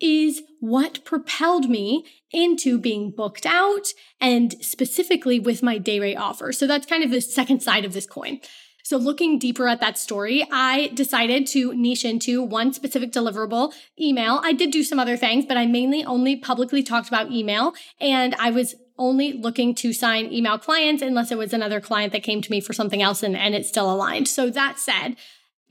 is 0.00 0.42
what 0.60 1.04
propelled 1.04 1.68
me 1.68 2.06
into 2.32 2.78
being 2.78 3.10
booked 3.10 3.46
out 3.46 3.88
and 4.20 4.54
specifically 4.64 5.40
with 5.40 5.60
my 5.60 5.76
day 5.76 5.98
rate 5.98 6.16
offer. 6.16 6.52
So 6.52 6.68
that's 6.68 6.86
kind 6.86 7.02
of 7.02 7.10
the 7.10 7.20
second 7.20 7.64
side 7.64 7.84
of 7.84 7.94
this 7.94 8.06
coin. 8.06 8.40
So, 8.84 8.98
looking 8.98 9.38
deeper 9.38 9.66
at 9.66 9.80
that 9.80 9.96
story, 9.96 10.46
I 10.52 10.90
decided 10.92 11.46
to 11.48 11.72
niche 11.72 12.04
into 12.04 12.42
one 12.42 12.74
specific 12.74 13.12
deliverable 13.12 13.72
email. 13.98 14.42
I 14.44 14.52
did 14.52 14.70
do 14.70 14.82
some 14.82 14.98
other 14.98 15.16
things, 15.16 15.46
but 15.46 15.56
I 15.56 15.64
mainly 15.64 16.04
only 16.04 16.36
publicly 16.36 16.82
talked 16.82 17.08
about 17.08 17.32
email. 17.32 17.72
And 17.98 18.34
I 18.34 18.50
was 18.50 18.74
only 18.98 19.32
looking 19.32 19.74
to 19.76 19.94
sign 19.94 20.30
email 20.30 20.58
clients 20.58 21.02
unless 21.02 21.32
it 21.32 21.38
was 21.38 21.54
another 21.54 21.80
client 21.80 22.12
that 22.12 22.22
came 22.22 22.42
to 22.42 22.50
me 22.50 22.60
for 22.60 22.74
something 22.74 23.00
else 23.00 23.22
and, 23.22 23.34
and 23.34 23.54
it's 23.54 23.70
still 23.70 23.90
aligned. 23.90 24.28
So, 24.28 24.50
that 24.50 24.78
said, 24.78 25.16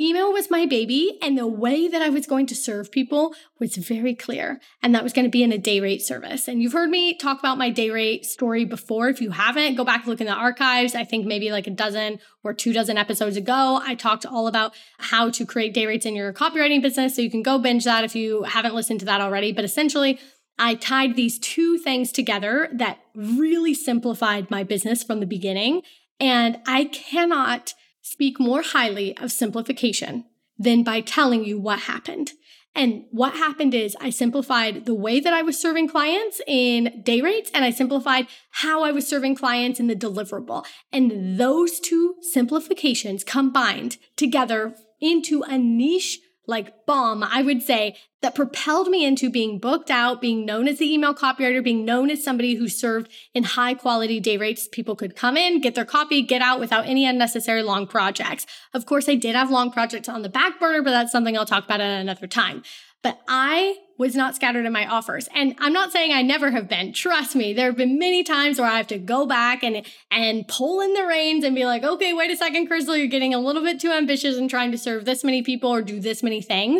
Email 0.02 0.34
was 0.34 0.50
my 0.50 0.66
baby, 0.66 1.20
and 1.22 1.38
the 1.38 1.46
way 1.46 1.88
that 1.88 2.02
I 2.02 2.10
was 2.10 2.26
going 2.26 2.48
to 2.48 2.56
serve 2.56 2.92
people 2.92 3.36
was 3.60 3.78
very 3.78 4.16
clear, 4.16 4.60
and 4.82 4.96
that 4.96 5.04
was 5.04 5.14
going 5.14 5.26
to 5.26 5.30
be 5.32 5.44
in 5.44 5.52
a 5.52 5.58
day 5.60 5.80
rate 5.80 6.02
service. 6.02 6.48
And 6.48 6.64
you've 6.64 6.74
heard 6.74 6.90
me 6.90 7.16
talk 7.16 7.38
about 7.38 7.60
my 7.60 7.70
day 7.70 7.92
rate 7.92 8.26
story 8.26 8.66
before. 8.66 9.10
If 9.10 9.22
you 9.22 9.30
haven't, 9.30 9.76
go 9.76 9.84
back 9.84 10.08
look 10.08 10.20
in 10.20 10.26
the 10.26 10.34
archives. 10.34 10.96
I 10.96 11.04
think 11.04 11.28
maybe 11.28 11.52
like 11.52 11.68
a 11.68 11.72
dozen 11.72 12.20
or 12.44 12.56
two 12.56 12.74
dozen 12.74 12.98
episodes 12.98 13.38
ago, 13.38 13.80
I 13.84 13.94
talked 13.94 14.26
all 14.26 14.48
about 14.48 14.74
how 14.98 15.30
to 15.30 15.46
create 15.46 15.76
day 15.76 15.86
rates 15.86 16.08
in 16.08 16.16
your 16.16 16.34
copywriting 16.34 16.82
business. 16.82 17.16
So 17.16 17.22
you 17.22 17.30
can 17.30 17.44
go 17.44 17.60
binge 17.60 17.84
that 17.84 18.04
if 18.04 18.16
you 18.16 18.44
haven't 18.44 18.74
listened 18.74 19.00
to 19.02 19.06
that 19.06 19.22
already. 19.22 19.52
But 19.52 19.64
essentially, 19.64 20.20
I 20.58 20.74
tied 20.74 21.16
these 21.16 21.38
two 21.38 21.78
things 21.78 22.12
together 22.12 22.68
that 22.74 22.98
really 23.14 23.76
simplified 23.76 24.50
my 24.50 24.64
business 24.64 25.04
from 25.04 25.20
the 25.20 25.28
beginning. 25.28 25.84
And 26.20 26.60
I 26.66 26.86
cannot 26.86 27.76
speak 28.04 28.40
more 28.40 28.62
highly 28.62 29.18
of 29.18 29.32
simplification 29.32 30.26
than 30.60 30.84
by 30.84 31.02
telling 31.02 31.44
you 31.44 31.60
what 31.60 31.80
happened. 31.80 32.34
And 32.76 33.06
what 33.12 33.34
happened 33.34 33.74
is 33.74 33.96
I 34.02 34.10
simplified 34.10 34.86
the 34.86 34.96
way 34.96 35.20
that 35.20 35.34
I 35.34 35.42
was 35.42 35.60
serving 35.60 35.88
clients 35.88 36.42
in 36.46 37.02
day 37.04 37.22
rates 37.22 37.50
and 37.54 37.64
I 37.64 37.70
simplified 37.70 38.28
how 38.52 38.84
I 38.84 38.92
was 38.92 39.08
serving 39.08 39.36
clients 39.36 39.80
in 39.80 39.88
the 39.88 39.96
deliverable. 39.96 40.66
And 40.92 41.40
those 41.40 41.80
two 41.80 42.16
simplifications 42.22 43.24
combined 43.24 43.98
together 44.16 44.76
into 45.00 45.44
a 45.44 45.58
niche 45.58 46.20
like 46.46 46.83
bomb, 46.86 47.24
I 47.24 47.42
would 47.42 47.62
say, 47.62 47.96
that 48.22 48.36
propelled 48.36 48.88
me 48.88 49.06
into 49.06 49.30
being 49.30 49.60
booked 49.60 49.92
out, 49.92 50.22
being 50.22 50.46
known 50.46 50.68
as 50.68 50.80
the 50.80 50.92
email 50.92 51.14
copywriter, 51.14 51.64
being 51.64 51.84
known 51.84 52.10
as 52.10 52.24
somebody 52.24 52.56
who 52.56 52.68
served 52.70 53.12
in 53.34 53.44
high 53.44 53.74
quality 53.74 54.20
day 54.20 54.38
rates. 54.38 54.68
People 54.72 54.96
could 54.96 55.16
come 55.16 55.36
in, 55.36 55.60
get 55.60 55.76
their 55.76 55.86
copy, 55.86 56.22
get 56.22 56.42
out 56.42 56.60
without 56.60 56.86
any 56.86 57.06
unnecessary 57.06 57.64
long 57.64 57.86
projects. 57.86 58.46
Of 58.74 58.86
course, 58.86 59.10
I 59.10 59.16
did 59.16 59.36
have 59.36 59.52
long 59.52 59.72
projects 59.72 60.08
on 60.08 60.22
the 60.22 60.30
back 60.30 60.60
burner, 60.60 60.82
but 60.82 60.92
that's 60.92 61.12
something 61.12 61.38
I'll 61.38 61.46
talk 61.46 61.66
about 61.66 61.82
at 61.82 62.00
another 62.00 62.28
time. 62.28 62.64
But 63.02 63.20
I 63.28 63.76
was 63.98 64.16
not 64.16 64.36
scattered 64.36 64.66
in 64.66 64.74
my 64.74 64.88
offers. 64.88 65.28
And 65.36 65.56
I'm 65.60 65.74
not 65.74 65.92
saying 65.92 66.12
I 66.12 66.22
never 66.22 66.52
have 66.52 66.68
been. 66.68 66.94
Trust 66.94 67.36
me, 67.36 67.54
there 67.54 67.68
have 67.68 67.78
been 67.78 68.00
many 68.00 68.24
times 68.24 68.58
where 68.58 68.68
I 68.68 68.78
have 68.78 68.88
to 68.88 68.98
go 68.98 69.26
back 69.26 69.64
and 69.64 69.86
and 70.10 70.48
pull 70.48 70.82
in 70.82 70.94
the 70.94 71.06
reins 71.06 71.44
and 71.44 71.54
be 71.54 71.66
like, 71.66 71.84
okay, 71.84 72.14
wait 72.14 72.32
a 72.32 72.38
second, 72.38 72.70
Krystle, 72.70 72.98
you're 72.98 73.08
getting 73.08 73.34
a 73.34 73.40
little 73.40 73.62
bit 73.62 73.80
too 73.80 73.92
ambitious 73.92 74.38
and 74.38 74.50
trying 74.50 74.72
to 74.72 74.78
serve 74.78 75.06
this 75.06 75.24
many 75.24 75.42
people 75.42 75.70
or 75.70 75.82
do 75.82 76.00
this 76.00 76.24
many 76.24 76.42
things. 76.42 76.73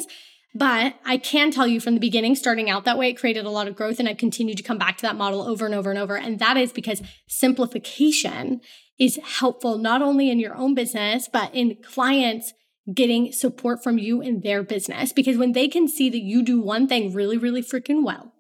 But 0.56 0.96
I 1.04 1.18
can 1.18 1.50
tell 1.50 1.66
you 1.66 1.80
from 1.80 1.96
the 1.96 2.00
beginning, 2.00 2.36
starting 2.36 2.70
out 2.70 2.86
that 2.86 2.98
way, 2.98 3.10
it 3.10 3.18
created 3.18 3.46
a 3.46 3.50
lot 3.50 3.68
of 3.68 3.76
growth. 3.76 4.00
And 4.00 4.08
I've 4.08 4.18
continued 4.18 4.58
to 4.58 4.64
come 4.64 4.78
back 4.78 4.98
to 4.98 5.02
that 5.04 5.16
model 5.16 5.42
over 5.42 5.66
and 5.66 5.74
over 5.74 5.90
and 5.90 5.98
over. 5.98 6.16
And 6.16 6.38
that 6.40 6.58
is 6.58 6.72
because 6.72 7.02
simplification 7.28 8.62
is 9.00 9.20
helpful 9.24 9.80
not 9.80 10.02
only 10.02 10.30
in 10.30 10.40
your 10.40 10.56
own 10.56 10.76
business, 10.76 11.28
but 11.32 11.54
in 11.56 11.78
clients 11.84 12.54
getting 12.94 13.32
support 13.32 13.82
from 13.82 13.98
you 13.98 14.22
in 14.22 14.42
their 14.42 14.62
business. 14.62 15.12
Because 15.12 15.38
when 15.38 15.54
they 15.54 15.68
can 15.68 15.88
see 15.88 16.10
that 16.10 16.22
you 16.22 16.44
do 16.44 16.62
one 16.62 16.88
thing 16.88 17.14
really, 17.14 17.38
really 17.38 17.64
freaking 17.64 18.04
well, 18.04 18.34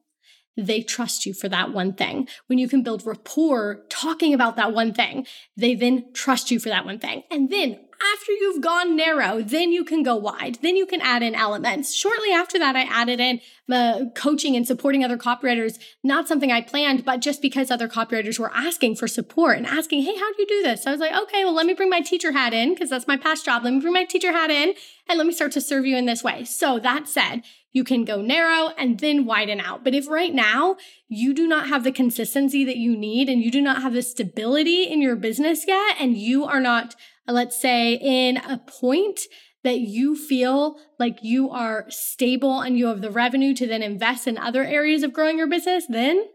they 0.56 0.82
trust 0.82 1.26
you 1.26 1.34
for 1.34 1.50
that 1.50 1.74
one 1.74 1.94
thing. 1.94 2.28
When 2.46 2.60
you 2.60 2.68
can 2.68 2.84
build 2.84 3.06
rapport 3.06 3.86
talking 3.90 4.34
about 4.34 4.56
that 4.58 4.74
one 4.74 4.94
thing, 4.94 5.26
they 5.58 5.74
then 5.74 6.14
trust 6.14 6.52
you 6.52 6.60
for 6.60 6.70
that 6.70 6.86
one 6.86 7.00
thing. 7.00 7.24
And 7.32 7.50
then 7.50 7.80
after 8.14 8.32
you've 8.32 8.62
gone 8.62 8.96
narrow, 8.96 9.42
then 9.42 9.72
you 9.72 9.84
can 9.84 10.04
go 10.04 10.16
wide. 10.16 10.60
Then 10.62 10.76
you 10.76 10.86
can 10.86 11.02
add 11.02 11.24
in 11.24 11.36
elements. 11.36 11.94
Shortly 11.94 12.32
after 12.32 12.60
that, 12.60 12.76
I 12.76 12.84
added 12.84 13.20
in 13.20 13.42
uh, 13.72 14.06
coaching 14.16 14.56
and 14.56 14.68
supporting 14.68 15.04
other 15.04 15.18
copywriters, 15.18 15.80
not 16.04 16.28
something 16.28 16.52
I 16.52 16.62
planned, 16.62 17.06
but 17.06 17.22
just 17.22 17.42
because 17.42 17.72
other 17.72 17.88
copywriters 17.88 18.38
were 18.38 18.52
asking 18.54 18.96
for 18.96 19.08
support 19.08 19.58
and 19.58 19.66
asking, 19.66 20.02
hey, 20.02 20.16
how 20.16 20.34
do 20.34 20.36
you 20.40 20.48
do 20.48 20.64
this? 20.64 20.86
I 20.86 20.92
was 20.92 21.00
like, 21.00 21.16
okay, 21.16 21.46
well, 21.46 21.56
let 21.56 21.66
me 21.66 21.74
bring 21.74 21.90
my 21.90 22.02
teacher 22.02 22.34
hat 22.34 22.54
in 22.54 22.74
because 22.74 22.90
that's 22.90 23.08
my 23.08 23.18
past 23.18 23.46
job. 23.46 23.64
Let 23.64 23.74
me 23.74 23.80
bring 23.80 23.94
my 23.94 24.06
teacher 24.06 24.32
hat 24.32 24.52
in 24.52 24.74
and 25.08 25.18
let 25.18 25.28
me 25.28 25.34
start 25.34 25.52
to 25.54 25.62
serve 25.62 25.86
you 25.86 25.96
in 25.96 26.06
this 26.06 26.24
way. 26.24 26.44
So 26.44 26.80
that 26.80 27.08
said, 27.08 27.44
you 27.72 27.84
can 27.84 28.06
go 28.06 28.22
narrow 28.22 28.70
and 28.78 29.00
then 29.00 29.26
widen 29.26 29.60
out. 29.60 29.84
But 29.84 29.96
if 29.96 30.08
right 30.08 30.34
now 30.34 30.76
you 31.08 31.34
do 31.34 31.48
not 31.48 31.70
have 31.70 31.84
the 31.84 31.92
consistency 31.92 32.64
that 32.66 32.78
you 32.78 32.96
need 32.96 33.30
and 33.30 33.42
you 33.42 33.50
do 33.50 33.62
not 33.62 33.82
have 33.82 33.94
the 33.94 34.04
stability 34.04 34.84
in 34.84 35.02
your 35.02 35.16
business 35.16 35.66
yet, 35.68 35.96
and 36.00 36.18
you 36.18 36.46
are 36.46 36.60
not 36.60 36.96
let's 37.28 37.60
say 37.60 37.94
in 37.94 38.38
a 38.38 38.58
point 38.58 39.22
that 39.64 39.80
you 39.80 40.16
feel 40.16 40.78
like 41.00 41.20
you 41.22 41.50
are 41.50 41.86
stable 41.90 42.62
and 42.62 42.78
you 42.78 42.88
have 42.88 43.02
the 43.02 43.12
revenue 43.12 43.54
to 43.56 43.68
then 43.68 43.82
invest 43.82 44.28
in 44.28 44.38
other 44.38 44.64
areas 44.64 45.04
of 45.04 45.14
growing 45.14 45.38
your 45.38 45.48
business, 45.48 45.86
then 45.88 46.26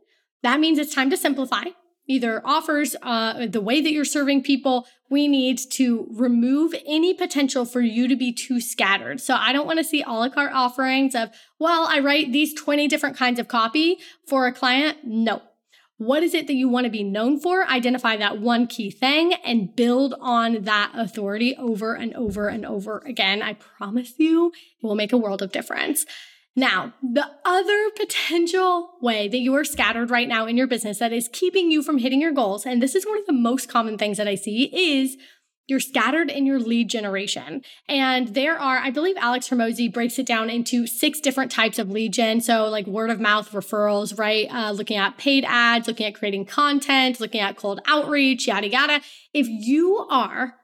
that 0.42 0.60
means 0.60 0.78
it's 0.78 0.94
time 0.94 1.10
to 1.10 1.16
simplify. 1.16 1.64
Either 2.10 2.40
offers, 2.42 2.96
uh, 3.02 3.46
the 3.46 3.60
way 3.60 3.82
that 3.82 3.92
you're 3.92 4.04
serving 4.04 4.42
people, 4.42 4.86
we 5.10 5.28
need 5.28 5.58
to 5.58 6.08
remove 6.10 6.74
any 6.86 7.12
potential 7.12 7.66
for 7.66 7.82
you 7.82 8.08
to 8.08 8.16
be 8.16 8.32
too 8.32 8.62
scattered. 8.62 9.20
So 9.20 9.34
I 9.34 9.52
don't 9.52 9.66
want 9.66 9.78
to 9.78 9.84
see 9.84 10.02
a 10.02 10.10
la 10.10 10.30
carte 10.30 10.54
offerings 10.54 11.14
of, 11.14 11.28
well, 11.58 11.86
I 11.86 12.00
write 12.00 12.32
these 12.32 12.54
20 12.54 12.88
different 12.88 13.16
kinds 13.16 13.38
of 13.38 13.46
copy 13.46 13.98
for 14.26 14.46
a 14.46 14.52
client. 14.52 14.98
No, 15.04 15.42
what 15.98 16.22
is 16.22 16.32
it 16.32 16.46
that 16.46 16.54
you 16.54 16.68
want 16.68 16.84
to 16.84 16.90
be 16.90 17.02
known 17.02 17.40
for? 17.40 17.66
Identify 17.68 18.16
that 18.16 18.40
one 18.40 18.66
key 18.68 18.90
thing 18.90 19.34
and 19.44 19.74
build 19.74 20.14
on 20.20 20.62
that 20.62 20.92
authority 20.94 21.56
over 21.56 21.94
and 21.94 22.14
over 22.14 22.48
and 22.48 22.64
over 22.64 22.98
again. 23.04 23.42
I 23.42 23.54
promise 23.54 24.14
you, 24.16 24.52
it 24.52 24.86
will 24.86 24.94
make 24.94 25.12
a 25.12 25.18
world 25.18 25.42
of 25.42 25.52
difference. 25.52 26.06
Now, 26.54 26.94
the 27.02 27.28
other 27.44 27.90
potential 27.96 28.94
way 29.00 29.28
that 29.28 29.38
you 29.38 29.54
are 29.54 29.64
scattered 29.64 30.10
right 30.10 30.26
now 30.26 30.46
in 30.46 30.56
your 30.56 30.66
business 30.66 30.98
that 30.98 31.12
is 31.12 31.28
keeping 31.32 31.70
you 31.70 31.82
from 31.82 31.98
hitting 31.98 32.20
your 32.20 32.32
goals, 32.32 32.64
and 32.64 32.82
this 32.82 32.94
is 32.94 33.06
one 33.06 33.18
of 33.18 33.26
the 33.26 33.32
most 33.32 33.68
common 33.68 33.98
things 33.98 34.18
that 34.18 34.26
I 34.26 34.34
see, 34.34 34.64
is 34.72 35.16
you're 35.68 35.80
scattered 35.80 36.30
in 36.30 36.46
your 36.46 36.58
lead 36.58 36.88
generation. 36.88 37.62
And 37.88 38.28
there 38.28 38.58
are, 38.58 38.78
I 38.78 38.90
believe 38.90 39.16
Alex 39.18 39.48
Hormozi 39.48 39.92
breaks 39.92 40.18
it 40.18 40.26
down 40.26 40.48
into 40.48 40.86
six 40.86 41.20
different 41.20 41.52
types 41.52 41.78
of 41.78 41.90
lead 41.90 42.14
gen. 42.14 42.40
So, 42.40 42.68
like 42.68 42.86
word 42.86 43.10
of 43.10 43.20
mouth 43.20 43.52
referrals, 43.52 44.18
right? 44.18 44.48
Uh, 44.50 44.72
looking 44.72 44.96
at 44.96 45.18
paid 45.18 45.44
ads, 45.46 45.86
looking 45.86 46.06
at 46.06 46.14
creating 46.14 46.46
content, 46.46 47.20
looking 47.20 47.40
at 47.40 47.56
cold 47.56 47.80
outreach, 47.86 48.48
yada, 48.48 48.68
yada. 48.68 49.00
If 49.34 49.46
you 49.46 50.06
are 50.10 50.54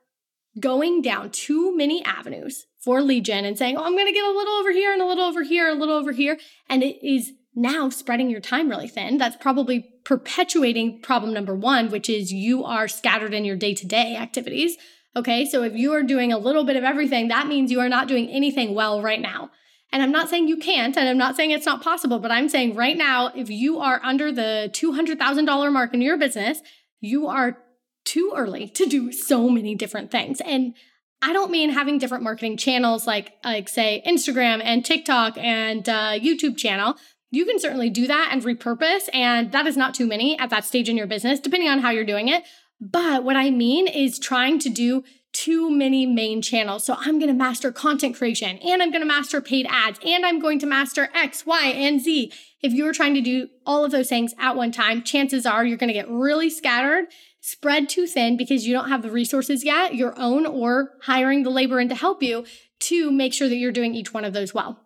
going 0.58 1.02
down 1.02 1.30
too 1.30 1.76
many 1.76 2.02
avenues 2.04 2.66
for 2.82 3.02
lead 3.02 3.26
gen 3.26 3.44
and 3.44 3.58
saying, 3.58 3.76
oh, 3.76 3.84
I'm 3.84 3.92
going 3.92 4.06
to 4.06 4.12
get 4.12 4.25
a 4.25 4.30
little 4.30 4.54
over 4.54 4.73
here 4.73 4.92
and 4.92 5.02
a 5.02 5.06
little 5.06 5.25
over 5.25 5.42
here, 5.42 5.68
a 5.68 5.75
little 5.75 5.96
over 5.96 6.12
here, 6.12 6.38
and 6.68 6.82
it 6.82 7.06
is 7.06 7.32
now 7.54 7.88
spreading 7.88 8.30
your 8.30 8.40
time 8.40 8.68
really 8.68 8.88
thin, 8.88 9.18
that's 9.18 9.37
probably 9.37 9.93
perpetuating 10.04 11.00
problem 11.00 11.32
number 11.32 11.54
one, 11.54 11.90
which 11.90 12.08
is 12.08 12.32
you 12.32 12.64
are 12.64 12.88
scattered 12.88 13.34
in 13.34 13.44
your 13.44 13.56
day 13.56 13.75
to 13.75 13.87
day 13.87 14.16
activities. 14.16 14.76
Okay, 15.16 15.44
so 15.46 15.62
if 15.62 15.75
you 15.75 15.92
are 15.92 16.02
doing 16.02 16.32
a 16.32 16.38
little 16.38 16.64
bit 16.64 16.76
of 16.76 16.84
everything, 16.84 17.28
that 17.28 17.46
means 17.46 17.70
you 17.70 17.80
are 17.80 17.88
not 17.88 18.08
doing 18.08 18.28
anything 18.28 18.75
well 18.75 19.00
right 19.00 19.20
now. 19.20 19.50
And 19.92 20.02
I'm 20.02 20.11
not 20.11 20.28
saying 20.28 20.49
you 20.49 20.56
can't, 20.56 20.96
and 20.96 21.08
I'm 21.08 21.18
not 21.18 21.37
saying 21.37 21.52
it's 21.52 21.66
not 21.66 21.82
possible, 21.82 22.18
but 22.18 22.32
I'm 22.32 22.49
saying 22.49 22.75
right 22.75 22.96
now, 22.96 23.28
if 23.28 23.49
you 23.49 23.78
are 23.78 24.00
under 24.02 24.32
the 24.32 24.68
$200,000 24.73 25.73
mark 25.73 25.94
in 25.94 26.02
your 26.02 26.18
business, 26.18 26.61
you 27.00 27.28
are 27.28 27.58
too 28.04 28.32
early 28.37 28.68
to 28.70 28.87
do 28.87 29.12
so 29.12 29.49
many 29.49 29.76
different 29.76 30.11
things. 30.11 30.40
And 30.40 30.75
I 31.23 31.32
don't 31.32 31.50
mean 31.50 31.70
having 31.70 31.99
different 31.99 32.25
marketing 32.25 32.56
channels 32.56 33.06
like, 33.06 33.32
like 33.44 33.68
say, 33.68 34.02
Instagram 34.06 34.61
and 34.62 34.84
TikTok 34.84 35.38
and 35.38 35.88
uh, 35.88 36.18
YouTube 36.18 36.58
channel. 36.58 36.96
You 37.34 37.44
can 37.44 37.58
certainly 37.58 37.90
do 37.90 38.06
that 38.06 38.28
and 38.30 38.42
repurpose, 38.42 39.08
and 39.12 39.50
that 39.50 39.66
is 39.66 39.76
not 39.76 39.92
too 39.92 40.06
many 40.06 40.38
at 40.38 40.50
that 40.50 40.64
stage 40.64 40.88
in 40.88 40.96
your 40.96 41.08
business, 41.08 41.40
depending 41.40 41.68
on 41.68 41.80
how 41.80 41.90
you're 41.90 42.04
doing 42.04 42.28
it. 42.28 42.44
But 42.80 43.24
what 43.24 43.34
I 43.34 43.50
mean 43.50 43.88
is 43.88 44.20
trying 44.20 44.60
to 44.60 44.68
do 44.68 45.02
too 45.32 45.68
many 45.68 46.06
main 46.06 46.40
channels. 46.42 46.84
So 46.84 46.94
I'm 46.96 47.18
going 47.18 47.26
to 47.26 47.34
master 47.34 47.72
content 47.72 48.14
creation 48.14 48.56
and 48.58 48.80
I'm 48.80 48.92
going 48.92 49.02
to 49.02 49.06
master 49.06 49.40
paid 49.40 49.66
ads 49.68 49.98
and 50.06 50.24
I'm 50.24 50.38
going 50.38 50.60
to 50.60 50.66
master 50.66 51.10
X, 51.12 51.44
Y, 51.44 51.66
and 51.66 52.00
Z. 52.00 52.32
If 52.62 52.72
you're 52.72 52.92
trying 52.92 53.14
to 53.14 53.20
do 53.20 53.48
all 53.66 53.84
of 53.84 53.90
those 53.90 54.08
things 54.08 54.32
at 54.38 54.54
one 54.54 54.70
time, 54.70 55.02
chances 55.02 55.44
are 55.44 55.66
you're 55.66 55.76
going 55.76 55.88
to 55.88 55.94
get 55.94 56.08
really 56.08 56.48
scattered, 56.48 57.06
spread 57.40 57.88
too 57.88 58.06
thin 58.06 58.36
because 58.36 58.64
you 58.64 58.72
don't 58.72 58.90
have 58.90 59.02
the 59.02 59.10
resources 59.10 59.64
yet, 59.64 59.96
your 59.96 60.16
own 60.16 60.46
or 60.46 60.92
hiring 61.02 61.42
the 61.42 61.50
labor 61.50 61.80
in 61.80 61.88
to 61.88 61.96
help 61.96 62.22
you 62.22 62.44
to 62.80 63.10
make 63.10 63.34
sure 63.34 63.48
that 63.48 63.56
you're 63.56 63.72
doing 63.72 63.96
each 63.96 64.14
one 64.14 64.24
of 64.24 64.34
those 64.34 64.54
well. 64.54 64.83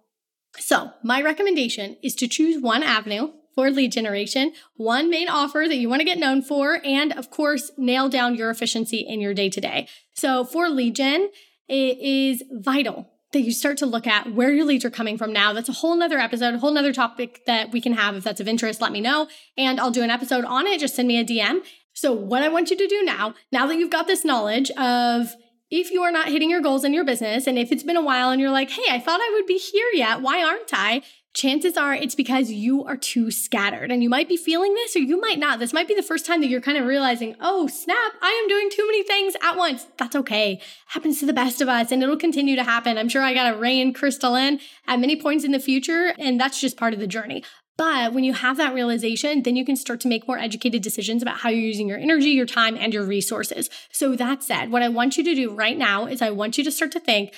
So, 0.58 0.92
my 1.02 1.22
recommendation 1.22 1.96
is 2.02 2.14
to 2.16 2.28
choose 2.28 2.60
one 2.60 2.82
avenue 2.82 3.32
for 3.54 3.70
lead 3.70 3.92
generation, 3.92 4.52
one 4.76 5.10
main 5.10 5.28
offer 5.28 5.64
that 5.66 5.76
you 5.76 5.88
want 5.88 6.00
to 6.00 6.04
get 6.04 6.18
known 6.18 6.42
for, 6.42 6.80
and 6.84 7.12
of 7.12 7.30
course, 7.30 7.72
nail 7.76 8.08
down 8.08 8.36
your 8.36 8.50
efficiency 8.50 8.98
in 8.98 9.20
your 9.20 9.34
day 9.34 9.50
to 9.50 9.60
day. 9.60 9.88
So 10.14 10.44
for 10.44 10.68
lead 10.68 10.94
gen, 10.94 11.30
it 11.68 11.98
is 11.98 12.42
vital 12.52 13.10
that 13.32 13.40
you 13.40 13.52
start 13.52 13.76
to 13.78 13.86
look 13.86 14.06
at 14.06 14.32
where 14.32 14.52
your 14.52 14.64
leads 14.64 14.84
are 14.84 14.90
coming 14.90 15.18
from 15.18 15.32
now. 15.32 15.52
That's 15.52 15.68
a 15.68 15.72
whole 15.72 15.96
nother 15.96 16.18
episode, 16.18 16.54
a 16.54 16.58
whole 16.58 16.70
nother 16.70 16.92
topic 16.92 17.44
that 17.46 17.72
we 17.72 17.80
can 17.80 17.92
have. 17.92 18.14
If 18.14 18.24
that's 18.24 18.40
of 18.40 18.48
interest, 18.48 18.80
let 18.80 18.92
me 18.92 19.00
know. 19.00 19.28
And 19.56 19.78
I'll 19.80 19.90
do 19.90 20.02
an 20.02 20.10
episode 20.10 20.44
on 20.44 20.66
it. 20.66 20.80
Just 20.80 20.94
send 20.94 21.08
me 21.08 21.18
a 21.18 21.24
DM. 21.24 21.60
So 21.92 22.12
what 22.12 22.42
I 22.42 22.48
want 22.48 22.70
you 22.70 22.76
to 22.76 22.86
do 22.86 23.02
now, 23.02 23.34
now 23.52 23.66
that 23.66 23.76
you've 23.76 23.90
got 23.90 24.06
this 24.06 24.24
knowledge 24.24 24.70
of 24.72 25.34
if 25.70 25.90
you 25.90 26.02
are 26.02 26.12
not 26.12 26.28
hitting 26.28 26.50
your 26.50 26.60
goals 26.60 26.84
in 26.84 26.94
your 26.94 27.04
business, 27.04 27.46
and 27.46 27.58
if 27.58 27.70
it's 27.70 27.82
been 27.82 27.96
a 27.96 28.04
while 28.04 28.30
and 28.30 28.40
you're 28.40 28.50
like, 28.50 28.70
hey, 28.70 28.84
I 28.90 28.98
thought 28.98 29.20
I 29.20 29.30
would 29.34 29.46
be 29.46 29.58
here 29.58 29.88
yet, 29.92 30.22
why 30.22 30.42
aren't 30.42 30.72
I? 30.72 31.02
Chances 31.34 31.76
are 31.76 31.94
it's 31.94 32.14
because 32.14 32.50
you 32.50 32.84
are 32.84 32.96
too 32.96 33.30
scattered. 33.30 33.92
And 33.92 34.02
you 34.02 34.08
might 34.08 34.28
be 34.28 34.36
feeling 34.36 34.74
this 34.74 34.96
or 34.96 35.00
you 35.00 35.20
might 35.20 35.38
not. 35.38 35.58
This 35.58 35.74
might 35.74 35.86
be 35.86 35.94
the 35.94 36.02
first 36.02 36.24
time 36.24 36.40
that 36.40 36.48
you're 36.48 36.62
kind 36.62 36.78
of 36.78 36.86
realizing, 36.86 37.36
oh, 37.40 37.66
snap, 37.66 38.14
I 38.22 38.30
am 38.42 38.48
doing 38.48 38.70
too 38.70 38.86
many 38.86 39.02
things 39.04 39.34
at 39.42 39.56
once. 39.56 39.86
That's 39.98 40.16
okay. 40.16 40.60
Happens 40.88 41.20
to 41.20 41.26
the 41.26 41.34
best 41.34 41.60
of 41.60 41.68
us 41.68 41.92
and 41.92 42.02
it'll 42.02 42.16
continue 42.16 42.56
to 42.56 42.64
happen. 42.64 42.96
I'm 42.96 43.10
sure 43.10 43.22
I 43.22 43.34
got 43.34 43.50
to 43.50 43.58
rein 43.58 43.92
Krystle 43.92 44.40
in 44.40 44.58
at 44.86 44.98
many 44.98 45.20
points 45.20 45.44
in 45.44 45.52
the 45.52 45.60
future. 45.60 46.14
And 46.18 46.40
that's 46.40 46.60
just 46.60 46.78
part 46.78 46.94
of 46.94 46.98
the 46.98 47.06
journey. 47.06 47.44
But 47.78 48.12
when 48.12 48.24
you 48.24 48.32
have 48.32 48.56
that 48.56 48.74
realization, 48.74 49.44
then 49.44 49.54
you 49.54 49.64
can 49.64 49.76
start 49.76 50.00
to 50.00 50.08
make 50.08 50.26
more 50.26 50.36
educated 50.36 50.82
decisions 50.82 51.22
about 51.22 51.38
how 51.38 51.48
you're 51.48 51.60
using 51.60 51.88
your 51.88 51.96
energy, 51.96 52.30
your 52.30 52.44
time, 52.44 52.76
and 52.76 52.92
your 52.92 53.04
resources. 53.04 53.70
So, 53.92 54.16
that 54.16 54.42
said, 54.42 54.72
what 54.72 54.82
I 54.82 54.88
want 54.88 55.16
you 55.16 55.22
to 55.22 55.34
do 55.34 55.54
right 55.54 55.78
now 55.78 56.06
is 56.06 56.20
I 56.20 56.30
want 56.30 56.58
you 56.58 56.64
to 56.64 56.72
start 56.72 56.92
to 56.92 57.00
think 57.00 57.32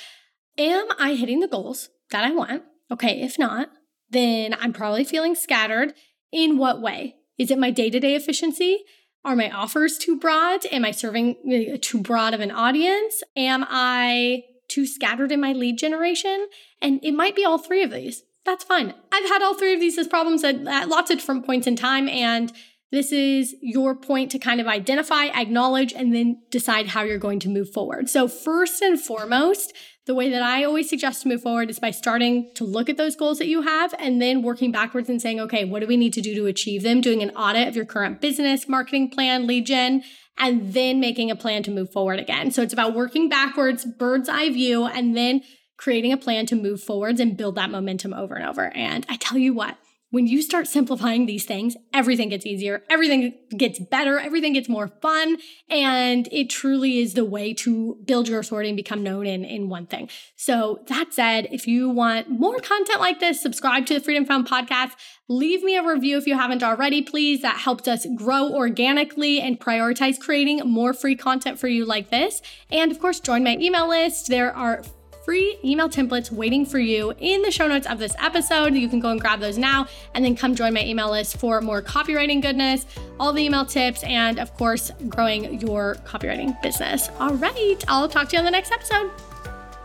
Am 0.59 0.89
I 0.99 1.15
hitting 1.15 1.41
the 1.41 1.49
goals 1.49 1.91
that 2.11 2.25
I 2.25 2.33
want? 2.33 2.65
Okay, 2.91 3.21
if 3.21 3.39
not, 3.39 3.71
then 4.11 4.55
I'm 4.59 4.73
probably 4.73 5.05
feeling 5.05 5.35
scattered. 5.35 5.95
In 6.33 6.59
what 6.59 6.81
way? 6.81 7.17
Is 7.39 7.51
it 7.51 7.59
my 7.59 7.71
day 7.71 7.91
to 7.91 7.99
day 7.99 8.15
efficiency? 8.15 8.85
Are 9.25 9.37
my 9.37 9.51
offers 9.51 9.99
too 9.99 10.19
broad? 10.19 10.65
Am 10.67 10.85
I 10.85 10.93
serving 10.93 11.37
uh, 11.75 11.77
too 11.81 12.01
broad 12.01 12.35
of 12.35 12.41
an 12.41 12.51
audience? 12.51 13.23
Am 13.37 13.65
I 13.69 14.45
too 14.69 14.87
scattered 14.87 15.33
in 15.33 15.41
my 15.41 15.53
lead 15.53 15.77
generation? 15.77 16.49
And 16.81 17.01
it 17.03 17.13
might 17.13 17.37
be 17.37 17.45
all 17.45 17.59
three 17.59 17.83
of 17.83 17.91
these 17.91 18.23
that's 18.51 18.65
fine. 18.65 18.95
I've 19.13 19.29
had 19.29 19.43
all 19.43 19.55
three 19.55 19.75
of 19.75 19.81
these 19.81 19.97
as 19.97 20.09
problems 20.09 20.43
at, 20.43 20.67
at 20.67 20.89
lots 20.89 21.11
of 21.11 21.19
different 21.19 21.47
points 21.47 21.69
in 21.69 21.77
time. 21.77 22.09
And 22.09 22.53
this 22.91 23.13
is 23.13 23.55
your 23.63 23.95
point 23.95 24.33
to 24.33 24.41
kind 24.41 24.61
of 24.61 24.67
identify, 24.67 25.27
acknowledge, 25.27 25.93
and 25.93 26.13
then 26.13 26.43
decide 26.51 26.89
how 26.89 27.03
you're 27.05 27.19
going 27.19 27.39
to 27.41 27.49
move 27.49 27.73
forward. 27.73 28.11
So, 28.11 28.27
first 28.27 28.83
and 28.83 29.01
foremost, 29.01 29.73
the 30.07 30.15
way 30.17 30.29
that 30.31 30.43
I 30.43 30.65
always 30.65 30.89
suggest 30.89 31.23
to 31.23 31.29
move 31.29 31.43
forward 31.43 31.71
is 31.71 31.79
by 31.79 31.93
starting 31.93 32.51
to 32.57 32.65
look 32.65 32.89
at 32.89 32.97
those 32.97 33.15
goals 33.15 33.39
that 33.39 33.47
you 33.47 33.63
have 33.63 33.95
and 34.01 34.21
then 34.21 34.43
working 34.43 34.73
backwards 34.73 35.09
and 35.09 35.23
saying, 35.23 35.39
okay, 35.39 35.65
what 35.65 35.81
do 35.81 35.87
we 35.87 35.97
need 35.97 36.13
to 36.15 36.21
do 36.21 36.35
to 36.35 36.47
achieve 36.47 36.83
them? 36.83 37.01
Doing 37.01 37.23
an 37.23 37.31
audit 37.31 37.69
of 37.69 37.77
your 37.77 37.85
current 37.85 38.21
business, 38.21 38.69
marketing 38.69 39.11
plan, 39.11 39.47
lead 39.47 39.67
gen, 39.67 40.03
and 40.37 40.73
then 40.73 40.99
making 40.99 41.31
a 41.31 41.37
plan 41.37 41.63
to 41.63 41.71
move 41.71 41.93
forward 41.93 42.19
again. 42.19 42.51
So, 42.51 42.61
it's 42.63 42.73
about 42.73 42.97
working 42.97 43.29
backwards, 43.29 43.85
bird's 43.85 44.29
eye 44.29 44.51
view, 44.51 44.87
and 44.87 45.17
then 45.17 45.43
creating 45.81 46.13
a 46.13 46.17
plan 46.17 46.45
to 46.45 46.55
move 46.55 46.83
forwards 46.83 47.21
and 47.21 47.39
build 47.39 47.55
that 47.55 47.71
momentum 47.71 48.13
over 48.13 48.35
and 48.35 48.47
over. 48.47 48.71
And 48.77 49.07
I 49.09 49.17
tell 49.17 49.39
you 49.39 49.55
what, 49.55 49.79
when 50.11 50.27
you 50.27 50.43
start 50.43 50.67
simplifying 50.67 51.25
these 51.25 51.47
things, 51.47 51.75
everything 51.95 52.29
gets 52.29 52.45
easier, 52.45 52.83
everything 52.91 53.33
gets 53.57 53.79
better, 53.79 54.19
everything 54.19 54.53
gets 54.53 54.69
more 54.69 54.89
fun, 55.01 55.39
and 55.71 56.29
it 56.33 56.51
truly 56.51 56.99
is 56.99 57.15
the 57.15 57.25
way 57.25 57.55
to 57.55 57.97
build 58.05 58.29
your 58.29 58.41
authority 58.41 58.69
and 58.69 58.77
become 58.77 59.03
known 59.03 59.25
in, 59.25 59.43
in 59.43 59.71
one 59.71 59.87
thing. 59.87 60.11
So, 60.37 60.81
that 60.89 61.15
said, 61.15 61.49
if 61.51 61.67
you 61.67 61.89
want 61.89 62.29
more 62.29 62.59
content 62.59 63.01
like 63.01 63.21
this, 63.21 63.41
subscribe 63.41 63.87
to 63.87 63.95
the 63.95 64.01
Freedom 64.01 64.27
Found 64.27 64.49
podcast. 64.49 64.93
Leave 65.29 65.63
me 65.63 65.77
a 65.77 65.83
review 65.83 66.19
if 66.19 66.27
you 66.27 66.35
haven't 66.35 66.63
already, 66.63 67.01
please. 67.01 67.41
That 67.41 67.57
helps 67.57 67.89
us 67.89 68.07
grow 68.17 68.53
organically 68.53 69.41
and 69.41 69.59
prioritize 69.59 70.19
creating 70.19 70.59
more 70.69 70.93
free 70.93 71.17
content 71.17 71.59
for 71.59 71.69
you 71.69 71.87
like 71.87 72.11
this. 72.11 72.43
And 72.71 72.91
of 72.91 72.99
course, 72.99 73.21
join 73.21 73.45
my 73.45 73.57
email 73.61 73.89
list. 73.89 74.27
There 74.29 74.55
are 74.55 74.83
free 75.31 75.57
email 75.65 75.89
templates 75.89 76.33
waiting 76.33 76.67
for 76.67 76.81
you 76.81 77.15
in 77.21 77.41
the 77.43 77.53
show 77.53 77.69
notes 77.69 77.87
of 77.87 78.01
this 78.01 78.17
episode. 78.19 78.75
You 78.75 78.89
can 78.89 78.99
go 78.99 79.11
and 79.11 79.21
grab 79.21 79.39
those 79.39 79.57
now 79.57 79.87
and 80.13 80.25
then 80.25 80.35
come 80.35 80.57
join 80.57 80.75
my 80.75 80.85
email 80.85 81.09
list 81.09 81.37
for 81.37 81.61
more 81.61 81.81
copywriting 81.81 82.43
goodness, 82.43 82.85
all 83.21 83.33
the 83.33 83.45
email 83.45 83.65
tips, 83.65 84.03
and 84.03 84.41
of 84.41 84.53
course, 84.57 84.91
growing 85.09 85.61
your 85.61 85.95
copywriting 86.05 86.61
business. 86.63 87.11
All 87.21 87.35
right, 87.35 87.77
I'll 87.87 88.09
talk 88.09 88.29
to 88.31 88.33
you 88.33 88.39
on 88.41 88.45
the 88.45 88.51
next 88.51 88.73
episode. 88.73 89.09